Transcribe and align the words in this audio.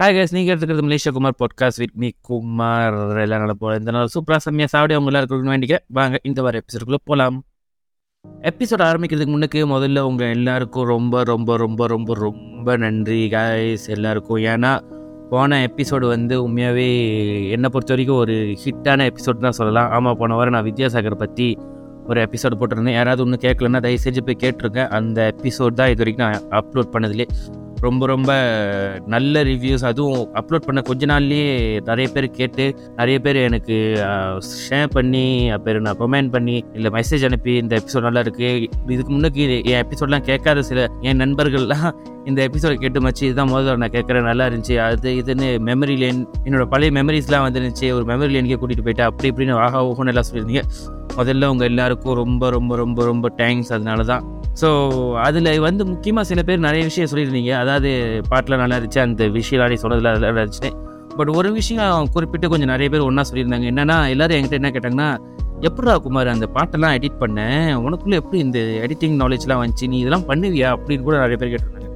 Hi 0.00 0.12
guys 0.12 0.32
நீங்கள் 0.34 0.56
எடுத்துக்கிறது 0.56 0.82
Malaysia 0.82 1.10
Kumar 1.12 1.34
podcast 1.38 1.78
with 1.78 1.90
me 1.94 2.08
Kumar. 2.20 2.94
எல்லாம் 3.18 3.42
நல்ல 3.42 3.76
இந்த 3.78 3.90
நாள் 3.90 4.12
சூப்பராக 4.14 4.40
செம்மியாக 4.44 4.70
சாப்பிட 4.74 4.94
அவங்க 4.94 5.10
எல்லாரும் 5.10 5.30
இருக்கணும்னு 5.30 5.78
வாங்க 5.86 6.18
இந்த 6.22 6.42
வார 6.42 6.60
எபிசோடுக்குள்ளே 6.60 7.00
போகலாம் 7.04 7.36
எபிசோட் 8.42 8.84
ஆரம்பிக்கிறதுக்கு 8.86 9.34
முன்னுக்கு 9.34 9.66
முதல்ல 9.66 9.98
உங்கள் 9.98 10.30
எல்லாருக்கும் 10.30 10.84
ரொம்ப 10.84 11.22
ரொம்ப 11.24 11.56
ரொம்ப 11.56 11.86
ரொம்ப 11.86 12.14
ரொம்ப 12.14 12.76
நன்றி 12.76 13.28
காய்ஸ் 13.28 13.86
எல்லாருக்கும். 13.88 14.36
ஏன்னா 14.36 14.72
போன 15.30 15.60
எபிசோடு 15.66 16.06
வந்து 16.14 16.42
உண்மையாகவே 16.42 16.88
என்னை 17.50 17.68
பொறுத்த 17.68 17.94
வரைக்கும் 17.94 18.16
ஒரு 18.16 18.36
ஹிட்டான 18.64 19.10
எபிசோட் 19.10 19.44
தான் 19.46 19.58
சொல்லலாம். 19.60 19.90
ஆமாம் 19.90 20.16
போன 20.16 20.34
வாரம் 20.34 20.52
நான் 20.52 20.68
வித்யாசாகர் 20.72 21.22
பற்றி 21.24 21.58
ஒரு 22.06 22.20
எபிசோடு 22.22 22.58
போட்டிருந்தேன். 22.60 22.98
யாராவது 23.00 23.22
ஒன்று 23.22 23.48
கேட்கலன்னா 23.48 23.80
தயவு 23.80 24.04
செஞ்சு 24.04 24.20
போய் 24.20 24.42
கேட்டிருக்கேன் 24.44 24.88
அந்த 24.88 25.34
எபிசோட் 25.36 25.80
தான் 25.80 25.94
இது 25.94 26.04
வரைக்கும் 26.04 26.28
நான் 26.28 26.64
அப்லோட் 26.64 26.94
பண்ணதுலேயே 26.96 27.28
ரொம்ப 27.80 28.06
ரொம்ப 28.06 28.30
நல்ல 29.06 29.42
ரிவ்யூஸ் 29.42 29.84
அதுவும் 29.84 30.30
அப்லோட் 30.34 30.66
பண்ண 30.66 30.80
கொஞ்ச 30.80 31.06
நாள்லேயே 31.06 31.80
நிறைய 31.80 32.08
பேர் 32.08 32.30
கேட்டு 32.30 32.74
நிறைய 32.96 33.18
பேர் 33.18 33.36
எனக்கு 33.36 33.76
ஷேர் 34.68 34.86
பண்ணி 34.86 35.24
பேர் 35.64 35.80
நான் 35.80 35.98
கமெண்ட் 35.98 36.30
பண்ணி 36.30 36.64
இல்லை 36.72 36.90
மெசேஜ் 36.90 37.24
அனுப்பி 37.24 37.54
இந்த 37.54 37.80
எபிசோட் 37.80 38.00
நல்லா 38.00 38.20
இருக்கு. 38.20 38.70
இதுக்கு 38.88 39.12
முன்னுக்கு 39.12 39.62
என் 39.64 39.84
எபிசோட்லாம் 39.84 40.20
கேட்காத 40.20 40.62
சில 40.62 40.88
என் 41.00 41.18
நண்பர்கள்லாம் 41.18 41.88
இந்த 42.24 42.48
எபிசோட 42.48 42.74
கேட்டு 42.74 43.00
மச்சு 43.00 43.26
இதுதான் 43.26 43.52
முதல்ல 43.52 43.76
நான் 43.76 43.90
கேட்குறேன் 43.90 44.22
நல்லா 44.22 44.46
இருந்துச்சு. 44.46 44.76
அது 44.76 45.10
இதுன்னு 45.10 45.48
மெமரி 45.68 45.96
லேன் 45.98 46.26
என்னோட 46.44 46.64
பழைய 46.64 47.02
மெமரிஸ்லாம் 47.02 47.46
வந்துருந்துச்சு. 47.48 47.88
ஒரு 47.92 48.04
மெமரி 48.04 48.32
லேனுக்கே 48.34 48.58
கூட்டிகிட்டு 48.60 48.86
போயிட்டு 48.88 49.02
அப்படி 49.02 49.30
இப்படின்னு 49.30 49.52
ஆஹா 49.52 49.86
ஓஹோன்னு 49.86 50.12
எல்லாம் 50.14 50.28
சொல்லியிருந்தீங்க 50.30 50.64
முதல்ல 51.16 51.46
உங்கள் 51.46 51.68
எல்லாருக்கும் 51.68 52.14
ரொம்ப 52.14 52.50
ரொம்ப 52.50 52.76
ரொம்ப 52.76 53.04
ரொம்ப 53.04 53.28
தேங்க்ஸ் 53.36 53.72
அதனால 53.72 54.02
தான் 54.02 54.24
ஸோ 54.54 54.68
அதில் 55.14 55.60
வந்து 55.60 55.86
முக்கியமாக 55.86 56.26
சில 56.26 56.42
பேர் 56.42 56.58
நிறைய 56.58 56.84
விஷயம் 56.84 57.10
சொல்லியிருந்தீங்க. 57.10 57.50
அதாவது 57.50 58.22
பாட்டில் 58.28 58.56
நல்லா 58.56 58.76
இருந்துச்சு 58.76 58.98
அந்த 58.98 59.28
விஷயம் 59.28 59.68
நீ 59.68 59.74
சொன்னதில் 59.74 60.20
நல்லா 60.20 60.42
இருந்துச்சு. 60.42 60.70
பட் 61.16 61.28
ஒரு 61.28 61.52
விஷயம் 61.52 62.08
குறிப்பிட்டு 62.12 62.48
கொஞ்சம் 62.48 62.68
நிறைய 62.68 62.90
பேர் 62.90 63.00
ஒன்றா 63.00 63.22
சொல்லியிருந்தாங்க. 63.32 63.66
என்னென்னா 63.72 64.08
எல்லோரும் 64.08 64.36
என்கிட்ட 64.36 64.50
என்ன 64.50 64.70
கேட்டாங்கன்னா 64.70 65.18
எப்படா 65.60 65.96
குமார் 65.96 66.28
அந்த 66.28 66.48
பாட்டெல்லாம் 66.54 66.94
எடிட் 66.98 67.18
பண்ணேன் 67.20 67.74
உனக்குள்ளே 67.74 68.12
எப்படி 68.12 68.38
இந்த 68.38 68.58
எடிட்டிங் 68.58 69.16
நாலேஜ்லாம் 69.20 69.62
வந்துச்சு? 69.62 69.88
நீ 69.88 69.98
இதெல்லாம் 69.98 70.28
பண்ணுவியா? 70.28 70.76
அப்படின்னு 70.76 71.02
கூட 71.02 71.18
நிறைய 71.18 71.36
பேர் 71.36 71.50
கேட்டிருந்தாங்க. 71.50 71.88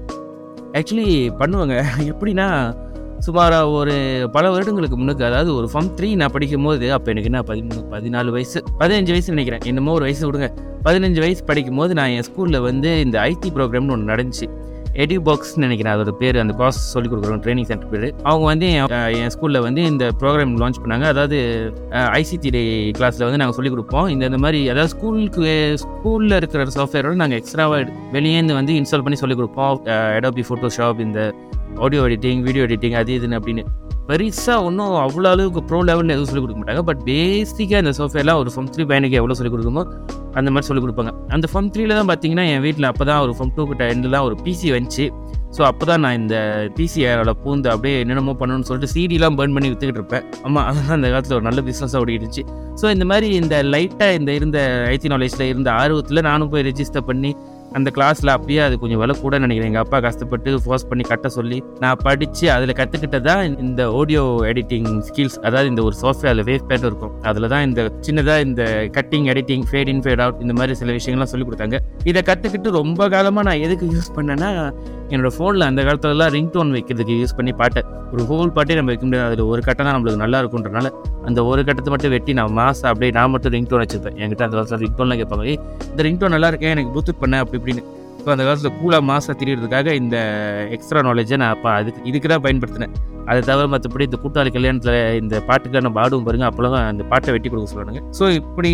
ஆக்சுவலி 0.72 1.30
பண்ணுவாங்க. 1.38 1.84
எப்படின்னா 2.12 2.76
சுமாராக 3.24 3.68
ஒரு 3.80 3.94
பல 4.34 4.44
வருடங்களுக்கு 4.54 4.96
முன்னுக்கு 5.00 5.24
அதாவது 5.28 5.50
ஒரு 5.58 5.66
ஃபார்ம் 5.72 5.90
த்ரீ 5.98 6.08
நான் 6.20 6.32
படிக்கும்போது 6.34 6.86
அப்போ 6.96 7.08
எனக்கு 7.12 7.30
என்ன 7.30 7.40
பதிமூணு 7.50 7.82
பதினாலு 7.94 8.30
வயசு 8.36 8.58
பதினஞ்சு 8.80 9.12
வயசு 9.14 9.34
நினைக்கிறேன். 9.34 9.62
என்னமோ 9.70 9.92
ஒரு 9.98 10.04
வயசு 10.08 10.24
விடுங்க. 10.28 10.48
பதினஞ்சு 10.86 11.20
வயசு 11.24 11.42
படிக்கும்போது 11.50 11.92
நான் 11.98 12.12
என் 12.16 12.26
ஸ்கூலில் 12.28 12.64
வந்து 12.68 12.90
இந்த 13.04 13.16
ஐடி 13.30 13.50
ப்ரோக்ராம்னு 13.56 13.94
ஒன்று 13.96 14.12
நடந்துச்சு. 14.12 14.48
எடி 15.02 15.16
பாக்ஸ்னு 15.28 15.62
நினைக்கிறேன் 15.64 15.92
அதோட 15.94 16.12
பேர் 16.18 16.36
அந்த 16.42 16.54
காஸ் 16.58 16.80
சொல்லிக் 16.94 17.12
கொடுக்குறோம் 17.12 17.40
ட்ரைனிங் 17.44 17.68
சென்டர் 17.70 17.90
பேர். 17.92 18.06
அவங்க 18.30 18.44
வந்து 18.50 18.66
என் 19.22 19.32
ஸ்கூலில் 19.34 19.64
வந்து 19.66 19.82
இந்த 19.92 20.04
ப்ரோக்ராம் 20.20 20.52
லான்ச் 20.62 20.82
பண்ணாங்க. 20.82 21.06
அதாவது 21.14 21.38
ஐசிடி 22.20 22.50
கிளாஸில் 22.98 23.26
வந்து 23.28 23.40
நாங்கள் 23.42 23.58
சொல்லிக் 23.58 23.74
கொடுப்போம். 23.76 24.06
இந்த 24.14 24.24
இந்த 24.30 24.40
மாதிரி 24.44 24.60
அதாவது 24.74 24.92
ஸ்கூலுக்கு 24.94 25.48
ஸ்கூலில் 25.84 26.38
இருக்கிற 26.40 26.68
சாஃப்ட்வேரோட 26.76 27.16
நாங்கள் 27.22 27.40
எக்ஸ்ட்ராவாக 27.42 27.88
வெளியேந்து 28.18 28.58
வந்து 28.60 28.74
இன்ஸ்டால் 28.80 29.06
பண்ணி 29.08 29.20
சொல்லிக் 29.24 29.42
கொடுப்போம். 29.42 29.74
எடோபி 30.18 30.44
ஃபோட்டோஷாப் 30.50 31.02
இந்த 31.08 31.20
ஆடியோ 31.84 32.02
எடிட்டிங் 32.08 32.42
வீடியோ 32.46 32.64
எடிட்டிங் 32.68 32.96
அது 33.00 33.12
இதுன்னு 33.18 33.38
அப்படின்னு. 33.40 33.64
பெருசாக 34.08 34.64
ஒன்றும் 34.68 34.94
அவ்வளோ 35.04 35.28
அளவுக்கு 35.34 35.60
ப்ரோ 35.68 35.78
லெவலில் 35.88 36.14
எதுவும் 36.14 36.30
சொல்லிக் 36.30 36.44
கொடுக்க 36.46 36.60
மாட்டாங்க. 36.60 36.82
பட் 36.88 37.00
பேசிக்காக 37.10 37.82
இந்த 37.84 37.92
சாஃப்ட்வேர்லாம் 37.98 38.40
ஒரு 38.42 38.50
ஃபம் 38.54 38.68
த்ரீ 38.74 38.84
பையனுக்கு 38.90 39.18
எவ்வளோ 39.20 39.36
சொல்லிக் 39.38 39.54
கொடுக்குமோ 39.54 39.84
அந்த 40.38 40.48
மாதிரி 40.54 40.68
சொல்லிக் 40.68 40.84
கொடுப்பாங்க. 40.86 41.12
அந்த 41.34 41.46
ஃபம் 41.52 41.70
த்ரீல 41.74 41.94
தான் 41.98 42.10
பார்த்தீங்கன்னா 42.10 42.44
என் 42.52 42.64
வீட்டில் 42.66 42.88
அப்போ 42.90 43.04
தான் 43.10 43.22
ஒரு 43.26 43.32
ஃபம் 43.38 43.54
டூ 43.56 43.64
கிட்ட 43.70 43.86
எண்டில் 43.94 44.18
ஒரு 44.28 44.36
பிசி 44.46 44.68
வந்துச்சு. 44.76 45.06
ஸோ 45.56 45.62
அப்போ 45.70 45.84
தான் 45.88 46.02
நான் 46.04 46.16
இந்த 46.20 46.36
பிசி 46.76 47.00
ஏரோட 47.08 47.32
பூந்து 47.42 47.68
அப்படியே 47.72 47.96
என்னென்னமோ 48.02 48.32
பண்ணணும்னு 48.40 48.68
சொல்லிட்டு 48.68 48.92
சீடிலாம் 48.94 49.36
பர்ன் 49.40 49.54
பண்ணி 49.56 49.68
விற்றுக்கிட்டு 49.72 50.00
இருப்பேன். 50.02 50.24
ஆமாம் 50.46 50.64
அதெல்லாம் 50.68 50.96
அந்த 50.98 51.08
காலத்தில் 51.12 51.36
ஒரு 51.38 51.46
நல்ல 51.48 51.60
பிஸ்னஸாக 51.68 52.02
ஓடிடுச்சு 52.04 52.42
ஸோ 52.80 52.86
இந்த 52.94 53.04
மாதிரி 53.10 53.28
இந்த 53.42 53.56
லைட்டாக 53.74 54.18
இந்த 54.18 54.30
இருந்த 54.38 54.58
ஐடி 54.94 55.10
நாலேஜில் 55.14 55.44
இருந்த 55.52 55.70
ஆர்வத்தில் 55.80 56.26
நானும் 56.30 56.50
போய் 56.54 56.66
ரெஜிஸ்டர் 56.70 57.06
பண்ணி 57.10 57.30
அந்த 57.78 57.88
கிளாஸில் 57.96 58.32
அப்படியே 58.36 58.60
அது 58.66 58.74
கொஞ்சம் 58.82 59.00
விலை 59.02 59.14
கூட 59.22 59.38
நினைக்கிறேன். 59.44 59.70
எங்கள் 59.70 59.84
அப்பா 59.84 59.98
கஷ்டப்பட்டு 60.06 60.50
ஃபோர்ஸ் 60.64 60.86
பண்ணி 60.90 61.04
கட்ட 61.10 61.28
சொல்லி 61.36 61.58
நான் 61.84 62.00
படித்து 62.06 62.46
அதில் 62.56 62.74
கற்றுக்கிட்டதா 62.80 63.36
இந்த 63.64 63.82
ஆடியோ 64.00 64.24
எடிட்டிங் 64.50 64.90
ஸ்கில்ஸ் 65.08 65.38
அதாவது 65.46 65.70
இந்த 65.72 65.82
ஒரு 65.88 65.96
சாஃப்ட்வேரில் 66.02 66.44
வேவ் 66.50 66.66
பேட் 66.70 66.86
இருக்கும். 66.90 67.14
அதில் 67.30 67.50
தான் 67.54 67.64
இந்த 67.68 67.82
சின்னதாக 68.08 68.46
இந்த 68.48 68.62
cutting 68.98 69.28
editing 69.34 69.64
fade 69.70 69.90
in 69.94 70.02
fade 70.06 70.22
out 70.26 70.42
இந்த 70.46 70.56
மாதிரி 70.60 70.78
சில 70.82 70.92
விஷயங்கள்லாம் 70.98 71.32
சொல்லி 71.34 71.46
கொடுத்தாங்க. 71.48 71.78
இதை 72.12 72.22
கற்றுக்கிட்டு 72.30 72.70
ரொம்ப 72.80 73.08
காலமாக 73.16 73.46
நான் 73.50 73.64
எதுக்கு 73.68 73.86
யூஸ் 73.94 74.10
பண்ணேன்னா 74.18 74.50
என்னோட 75.14 75.30
ஃபோனில் 75.36 75.66
அந்த 75.70 75.80
காலத்துலலாம் 75.86 76.32
ரிங் 76.36 76.50
டோன் 76.54 76.72
வைக்கிறதுக்கு 76.76 77.14
யூஸ் 77.22 77.36
பண்ணி 77.38 77.52
பாட்டை. 77.60 77.82
ஒரு 78.12 78.22
ஹோல் 78.30 78.52
பாட்டே 78.56 78.76
நம்ம 78.78 78.90
வைக்க 78.92 79.04
முடியாது. 79.08 79.28
அதில் 79.30 79.50
ஒரு 79.52 79.60
கட்டம் 79.66 79.86
தான் 79.86 79.96
நம்மளுக்கு 79.96 80.22
நல்லா 80.24 80.38
இருக்குன்றனால 80.42 80.90
அந்த 81.28 81.38
ஒரு 81.50 81.60
கட்டத்தை 81.68 81.90
மட்டும் 81.94 82.14
வெட்டி 82.14 82.32
நான் 82.38 82.56
மாசம் 82.60 82.88
அப்படியே 82.92 83.12
நான் 83.18 83.32
மட்டும் 83.34 83.54
ரிங் 83.56 83.68
டோன் 83.72 83.82
வச்சுருப்பேன். 83.84 84.16
என்கிட்ட 84.22 84.46
அந்த 84.46 84.54
காலத்தில் 84.56 84.82
ரிங் 84.84 84.96
டோன்லாம் 85.00 85.20
கேட்பாங்க 85.22 85.44
இந்த 85.90 86.02
ரிங் 86.08 86.20
டோன் 86.22 86.34
நல்லா 86.36 86.50
இருக்கேன் 86.52 86.74
எனக்கு 86.76 86.92
ப்ளூடூத் 86.94 87.22
பண்ண 87.24 87.42
அப்படி 87.44 87.58
இப்படின்னு. 87.60 87.84
ஸோ 88.24 88.30
அந்த 88.30 88.44
காலத்தில் 88.44 88.78
கூலாக 88.80 89.02
மாசாக 89.04 89.34
திரியறதுக்காக 89.40 89.94
இந்த 89.94 90.16
எக்ஸ்ட்ரா 90.70 91.00
நாலேஜை 91.00 91.36
நான் 91.36 91.52
அப்போ 91.54 91.68
அதுக்கு 91.70 92.00
இதுக்கு 92.04 92.28
தான் 92.28 92.42
பயன்படுத்தினேன். 92.42 92.94
அதை 93.28 93.40
தவிர 93.40 93.66
மற்றபடி 93.66 94.04
இந்த 94.04 94.18
கூட்டாளி 94.22 94.50
கல்யாணத்தில் 94.50 94.96
இந்த 95.20 95.36
பாட்டுக்கான 95.48 95.92
பாடும் 95.92 96.24
பாருங்க 96.26 96.46
அப்போலாம் 96.48 96.76
அந்த 96.88 97.02
பாட்டை 97.04 97.32
வெட்டி 97.32 97.48
கொடுக்க 97.48 97.68
சொல்லணுங்க 97.72 98.00
ஸோ 98.18 98.24
இப்படி 98.30 98.70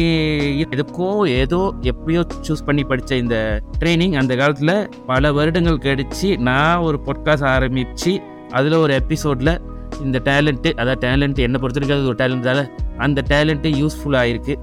எதுக்கோ 0.67 1.09
ஏதோ 1.37 1.61
எப்படியோ 1.83 2.23
சூஸ் 2.49 2.65
பண்ணி 2.65 2.85
படித்த 2.85 3.17
இந்த 3.17 3.37
ட்ரைனிங் 3.79 4.15
அந்த 4.15 4.37
காலத்தில் 4.37 4.75
பல 5.07 5.33
வருடங்கள் 5.33 5.79
கழித்து 5.79 6.39
நான் 6.41 6.79
ஒரு 6.79 7.01
பொட்காஸ்ட் 7.07 7.51
ஆரம்பித்து 7.55 8.15
அதில் 8.53 8.73
ஒரு 8.73 8.95
எபிசோடில் 8.95 9.55
இந்த 10.03 10.19
டேலண்ட்டு 10.25 10.73
அதாவது 10.77 11.01
டேலண்ட்டு 11.07 11.43
என்னை 11.43 11.61
பொறுத்த 11.61 11.81
வரைக்கும் 11.81 12.01
அது 12.01 12.11
ஒரு 12.13 12.21
டேலண்ட் 12.23 12.49
தானே 12.51 12.65
அந்த 12.99 13.25
டேலண்ட்டு 13.29 13.71
யூஸ்ஃபுல்லாக 13.77 14.33
இருக்குது 14.33 14.59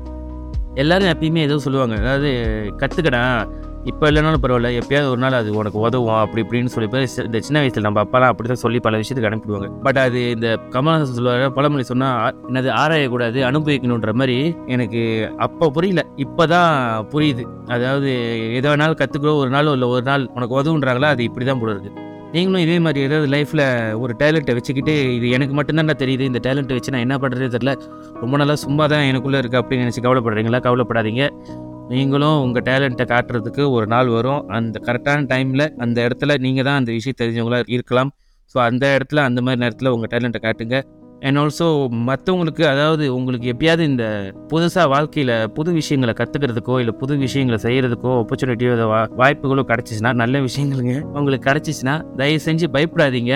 எல்லோரும் 0.75 1.12
எப்பயுமே 1.14 1.42
எதுவும் 1.42 1.64
சொல்லுவாங்க. 1.66 1.96
அதாவது 2.02 2.30
கற்றுக்கடா 2.78 3.22
இப்போ 3.92 4.06
இல்லைனாலும் 4.09 4.42
பரவாயில்ல. 4.44 4.70
எப்பயாவது 4.80 5.09
ஒரு 5.12 5.22
நாள் 5.24 5.38
அது 5.40 5.50
உனக்கு 5.59 5.78
உதவும் 5.86 6.18
அப்படி 6.22 6.42
இப்படின்னு 6.44 6.72
சொல்லி 6.74 6.88
போய் 6.94 7.06
இந்த 7.28 7.40
சின்ன 7.48 7.58
வயசில் 7.64 7.86
நம்ம 7.88 8.02
அப்பாலாம் 8.03 8.31
அப்படி 8.31 8.48
தான் 8.52 8.62
சொல்லி 8.64 8.80
பல 8.86 8.98
விஷயத்துக்கு 9.02 9.30
அனுப்பிடுவாங்க 9.30 9.70
பட் 9.86 10.00
அது 10.06 10.22
இந்த 10.36 10.48
கமல்ஹாசன் 10.75 11.18
சொல்லுவார் 11.20 11.53
பழமொழி 11.58 11.86
சொன்னால் 11.92 12.34
என்னது 12.50 12.70
ஆராயக்கூடாது 12.81 13.42
அனுபவிக்கணுன்ற 13.50 14.14
மாதிரி 14.22 14.38
எனக்கு 14.75 15.02
அப்போ 15.38 15.70
புரியல. 15.78 16.03
இப்போ 16.25 16.46
தான் 16.56 16.74
புரியுது. 17.14 17.46
அதாவது 17.68 18.09
எதோ 18.59 18.72
வேணாலும் 18.74 19.00
கற்றுக்கிறோம் 19.03 19.42
ஒரு 19.44 19.50
நாள் 19.50 19.72
இல்லை 19.75 19.90
ஒரு 19.96 20.06
நாள் 20.12 20.25
உனக்கு 20.38 20.59
உதவுன்றாங்களா 20.59 21.14
அது 21.16 21.24
இப்படி 21.24 21.46
தான் 21.46 21.62
போல 21.64 21.74
இருக்குது 21.75 22.04
நீங்களும் 22.34 22.64
இதே 22.64 22.80
மாதிரி 22.86 23.00
ஏதாவது 23.08 23.28
லைஃப்பில் 23.34 23.66
ஒரு 24.00 24.14
டேலண்ட்டை 24.22 24.54
வச்சுக்கிட்டு 24.56 24.94
இது 25.18 25.28
எனக்கு 25.30 25.54
மட்டும்தான் 25.54 26.02
தெரியுது 26.02 26.24
இந்த 26.31 26.40
டேலண்ட்டை 26.48 26.75
வச்சு 26.78 26.94
நான் 26.96 27.06
என்ன 27.06 27.18
பண்ணுறதே 27.18 27.48
தெரில 27.56 27.74
ரொம்ப 28.22 28.34
நாளாக 28.38 28.59
சும்மா 28.66 28.86
தான் 28.88 29.08
எனக்குள்ளே 29.12 29.40
இருக்குது 29.42 29.62
அப்படின்னு 29.62 29.86
நினச்சி 29.86 30.04
கவலைப்படுறீங்களா? 30.08 30.59
கவலைப்படாதீங்க. 30.59 31.24
நீங்களும் 31.90 32.40
உங்கள் 32.42 32.64
டேலண்ட்டை 32.64 33.06
காட்டுறதுக்கு 33.12 33.64
ஒரு 33.70 33.88
நாள் 33.88 34.08
வரும். 34.08 34.42
அந்த 34.48 34.78
கரெக்டான 34.84 35.22
டைமில் 35.34 35.66
அந்த 35.78 35.98
இடத்துல 36.08 36.38
நீங்கள் 36.46 36.66
தான் 36.68 36.75
அந்த 36.75 36.92
விஷயம் 36.92 37.20
தெரிஞ்சவங்களாக 37.22 37.64
இருக்கலாம். 37.75 38.09
ஸோ 38.52 38.58
அந்த 38.59 38.86
இடத்துல 38.98 39.22
அந்த 39.30 39.42
மாதிரி 39.42 39.62
நேரத்தில் 39.64 39.90
உங்கள் 39.90 40.12
டேலண்ட்டை 40.14 40.42
காட்டுங்க. 40.46 40.78
அண்ட் 41.26 41.40
ஆல்சோ 41.42 41.68
மற்றவங்களுக்கு 42.08 42.64
அதாவது 42.72 43.16
உங்களுக்கு 43.16 43.48
எப்பயாவது 43.54 43.84
இந்த 43.92 44.06
புதுசாக 44.52 44.86
வாழ்க்கையில் 44.94 45.34
புது 45.56 45.72
விஷயங்களை 45.78 46.14
கற்றுக்கிறதுக்கோ 46.20 46.76
இல்லை 46.82 46.94
புது 47.00 47.14
விஷயங்களை 47.24 47.60
செய்கிறதுக்கோ 47.66 48.12
ஆப்பர்ச்சுனிட்டியோ 48.22 48.74
வா 48.92 49.00
வாய்ப்புகளோ 49.22 49.64
கிடச்சிச்சின்னா 49.72 50.12
நல்ல 50.22 50.42
விஷயங்களுங்க. 50.48 50.96
உங்களுக்கு 51.18 51.48
கிடச்சிச்சின்னா 51.50 51.96
தயவு 52.20 52.42
செஞ்சு 52.48 52.68
பயப்படாதீங்க. 52.76 53.34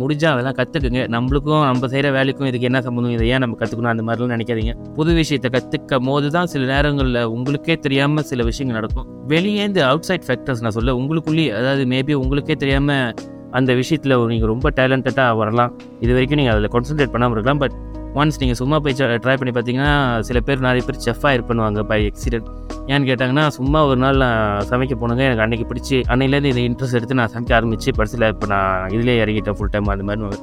முடிஞ்சால் 0.00 0.34
அதெல்லாம் 0.34 0.58
கற்றுக்குங்க 0.60 1.02
நம்மளுக்கும் 1.16 1.64
நம்ம 1.68 1.88
செய்கிற 1.94 2.10
வேலைக்கும் 2.18 2.48
இதுக்கு 2.50 2.68
என்ன 2.70 2.80
சம்மந்தம் 2.86 3.14
இதை 3.16 3.28
ஏன் 3.34 3.44
நம்ம 3.44 3.58
கற்றுக்கணும் 3.60 3.92
அந்த 3.94 4.04
மாதிரிலாம் 4.08 4.34
நினைக்காதீங்க. 4.36 4.74
புது 4.98 5.14
விஷயத்தை 5.20 5.50
கற்றுக்கும் 5.56 6.10
போது 6.10 6.30
தான் 6.38 6.50
சில 6.54 6.64
நேரங்களில் 6.72 7.20
உங்களுக்கே 7.36 7.76
தெரியாமல் 7.86 8.28
சில 8.32 8.42
விஷயங்கள் 8.50 8.78
நடக்கும். 8.80 9.06
வெளியேந்து 9.34 9.82
அவுட் 9.90 10.08
சைட் 10.08 10.26
ஃபேக்டர்ஸ் 10.26 10.64
நான் 10.64 10.76
சொல்ல 10.78 10.96
உங்களுக்குள்ளேயே 11.00 11.52
அதாவது 11.60 11.84
மேபி 11.94 12.14
உங்களுக்கே 12.22 12.56
தெரியாமல் 12.64 13.32
அந்த 13.58 13.70
விஷயத்தில் 13.80 14.14
நீங்கள் 14.32 14.50
ரொம்ப 14.54 14.70
டேலண்டடாக 14.78 15.40
வரலாம். 15.42 15.72
இது 16.04 16.12
வரைக்கும் 16.16 16.40
நீங்கள் 16.42 16.54
அதில் 16.56 16.72
கான்சன்ட்ரேட் 16.76 17.12
பண்ணாமல் 17.16 17.36
இருக்கலாம். 17.38 17.62
பட் 17.64 17.76
ஒன்ஸ் 18.20 18.40
நீங்கள் 18.40 18.58
சும்மா 18.60 18.76
போய் 18.82 18.96
ட்ரை 19.24 19.34
பண்ணி 19.40 19.52
பார்த்தீங்கன்னா 19.54 19.92
சில 20.28 20.40
பேர் 20.48 20.66
நிறைய 20.66 20.82
பேர் 20.88 21.00
செஃப்பாக 21.06 21.44
பண்ணுவாங்க 21.48 21.82
பை 21.92 22.00
எக்ஸிடென்ட் 22.10 22.48
ஏன்னு 22.92 23.08
கேட்டாங்கன்னா 23.10 23.44
சும்மா 23.58 23.80
ஒரு 23.90 24.00
நாள் 24.04 24.22
நான் 24.24 24.66
சமைக்க 24.70 24.96
போனங்க 25.02 25.24
எனக்கு 25.28 25.44
அன்றைக்கி 25.46 25.68
பிடிச்சி 25.70 25.98
அன்னையிலேருந்து 26.14 26.52
இந்த 26.54 26.64
இன்ட்ரெஸ்ட் 26.70 26.98
எடுத்து 27.00 27.20
நான் 27.20 27.32
சமைக்க 27.36 27.60
ஆரம்பித்து 27.60 27.98
படிச்சில் 28.00 28.30
இப்போ 28.32 28.48
நான் 28.54 28.90
இதிலே 28.96 29.20
இறங்கிட்டேன் 29.24 29.58
ஃபுல் 29.58 29.72
டைம் 29.76 29.94
அந்த 29.96 30.06
மாதிரி. 30.10 30.40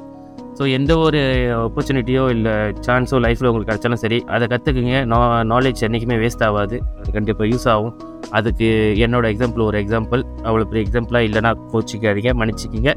ஸோ 0.58 0.62
எந்த 0.76 0.92
ஒரு 1.04 1.20
ஆப்பர்ச்சுனிட்டியோ 1.66 2.24
இல்லை 2.34 2.52
சான்ஸோ 2.86 3.18
லைஃப்பில் 3.24 3.48
உங்களுக்கு 3.50 3.70
கிடச்சாலும் 3.70 4.02
சரி 4.02 4.18
அதை 4.34 4.46
கற்றுக்குங்க 4.52 4.98
நா 5.12 5.18
நாலேஜ் 5.52 5.84
என்றைக்குமே 5.86 6.18
வேஸ்ட் 6.24 6.44
ஆகாது. 6.48 6.78
அது 6.98 7.14
கண்டிப்பாக 7.16 7.48
யூஸ் 7.52 7.66
ஆகும். 7.74 7.94
அதுக்கு 8.38 8.68
என்னோட 9.04 9.26
எக்ஸாம்பிள் 9.34 9.64
ஒரு 9.68 9.78
எக்ஸாம்பிள் 9.82 10.22
அவ்வளோ 10.48 10.66
பெரிய 10.72 10.82
எக்ஸாம்பிளாக 10.86 11.28
இல்லைனா 11.28 11.52
கோச்சிக்காதீங்க 11.72 12.32
மன்னிச்சிக்கிங்க. 12.40 12.92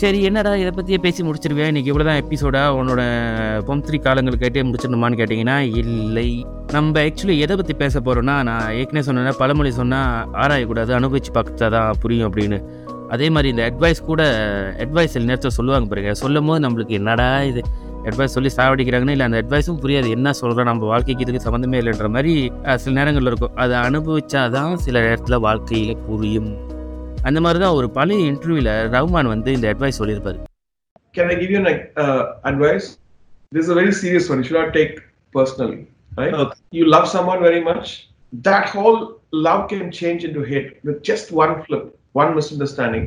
சரி 0.00 0.18
என்னடா 0.28 0.50
இதை 0.62 0.70
பற்றியே 0.76 0.98
பேசி 1.04 1.20
முடிச்சிருவேன் 1.26 1.70
இன்றைக்கி 1.72 1.90
இவ்வளோ 1.92 2.06
தான் 2.08 2.20
எபிசோடாக 2.22 2.78
உன்னோட 2.80 3.02
பொம்த்ரி 3.68 3.98
காலங்கள் 4.06 4.42
கேட்டே 4.42 4.64
முடிச்சிடணுமான்னு 4.68 5.18
கேட்டிங்கன்னா 5.20 5.58
இல்லை. 5.82 6.28
நம்ம 6.76 7.00
ஆக்சுவலி 7.08 7.36
எதை 7.44 7.54
பற்றி 7.60 7.74
பேச 7.82 8.00
போகிறோன்னா 8.06 8.34
நான் 8.48 8.74
ஏற்கனவே 8.80 9.06
சொன்னேன்னா 9.08 9.32
பழமொழி 9.42 9.70
சொன்னால் 9.80 10.34
ஆராயக்கூடாது 10.42 10.92
அனுபவிச்சு 10.98 11.32
பார்த்தா 11.38 11.68
தான் 11.76 12.00
புரியும் 12.02 12.28
அப்படின்னு. 12.30 12.58
அதே 13.14 13.26
மாதிரி 13.34 13.48
இந்த 13.54 13.62
அட்வைஸ் 13.70 14.00
கூட 14.10 14.22
அட்வைஸ் 14.84 15.12
சில 15.14 15.26
நேரத்தில் 15.30 15.56
சொல்லுவாங்க 15.58 15.88
பாருங்க 15.92 16.12
சொல்லும் 16.22 16.48
போது 16.48 16.60
நம்மளுக்கு 16.64 16.94
என்னடா 17.00 17.28
இது 17.50 17.60
அட்வைஸ் 18.08 18.34
சொல்லி 18.36 18.50
சாவடிக்கிறாங்கன்னு 18.56 19.14
இல்லை 19.16 19.26
அந்த 19.28 19.38
அட்வைஸும் 19.42 19.80
புரியாது 19.82 20.08
என்ன 20.16 20.32
சொல்கிறோம் 20.40 20.68
நம்ம 20.70 20.88
வாழ்க்கைக்கு 20.92 21.24
இதுக்கு 21.26 21.46
சம்மந்தமே 21.46 21.78
இல்லைன்ற 21.82 22.08
மாதிரி 22.16 22.34
சில 22.84 22.94
நேரங்கள் 22.98 23.28
இருக்கும் 23.30 23.56
அதை 23.64 23.76
அனுபவிச்சாதான் 23.88 24.74
சில 24.86 24.96
நேரத்தில் 25.00 25.42
வாழ்க்கையில 25.46 25.94
புரியும் 26.08 26.50
அந்த 27.22 27.38
மாதிரி 27.40 27.60
தான் 27.64 27.78
ஒரு 27.78 27.88
பழைய 27.90 28.30
இன்டர்வியூவில் 28.32 28.72
ரஹ்மான் 28.94 29.32
வந்து 29.34 29.52
இந்த 29.58 29.68
அட்வைஸ் 29.74 30.00
சொல்லியிருப்பாரு 30.02 30.40
Can 31.14 31.28
I 31.28 31.36
give 31.36 31.50
you 31.50 31.60
an 31.60 31.68
uh, 31.96 32.22
advice? 32.42 32.86
This 33.52 33.64
is 33.64 33.70
a 33.70 33.74
very 33.74 33.92
serious 33.94 34.28
one. 34.28 34.38
You 34.38 34.44
should 34.44 34.58
not 34.58 34.74
take 34.74 34.90
personally. 35.34 35.78
Right? 36.12 36.34
Okay. 36.34 36.56
You 36.72 36.84
love 36.86 37.08
someone 37.08 37.40
very 37.40 37.62
much. 37.62 37.86
That 38.32 38.68
whole 38.68 38.98
love 39.38 39.68
can 39.68 39.90
change 39.92 40.24
into 40.24 40.42
hate 40.42 40.84
with 40.84 41.02
just 41.02 41.32
one 41.34 41.62
flip, 41.64 41.84
one 42.16 42.30
misunderstanding, 42.34 43.04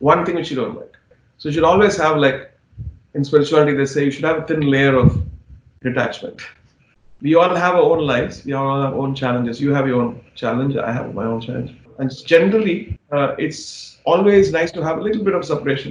one 0.00 0.20
thing 0.24 0.36
which 0.36 0.50
you 0.50 0.56
don't 0.56 0.76
like. 0.76 0.94
So 1.40 1.48
you 1.48 1.54
should 1.54 1.68
always 1.72 1.96
have 1.96 2.16
like 2.18 2.38
in 3.14 3.22
spirituality 3.24 3.74
they 3.74 3.86
say 3.86 4.00
you 4.04 4.10
should 4.10 4.24
have 4.24 4.40
a 4.42 4.46
thin 4.48 4.62
layer 4.74 4.94
of 4.96 5.08
detachment. 5.82 6.38
We 7.22 7.34
all 7.34 7.54
have 7.56 7.74
our 7.74 7.86
own 7.92 8.02
lives. 8.06 8.34
We 8.46 8.52
all 8.54 8.68
have 8.74 8.92
our 8.92 8.98
own 8.98 9.14
challenges. 9.14 9.60
You 9.60 9.72
have 9.74 9.86
your 9.86 10.00
own 10.02 10.10
challenge. 10.34 10.74
I 10.78 10.92
have 10.92 11.08
my 11.14 11.26
own 11.26 11.40
challenge. 11.40 11.70
And 11.98 12.10
generally, 12.26 12.76
uh, 13.12 13.34
it's 13.38 13.62
always 14.06 14.52
nice 14.52 14.70
to 14.72 14.82
have 14.82 14.98
a 14.98 15.02
little 15.02 15.24
bit 15.28 15.34
of 15.34 15.44
separation. 15.52 15.90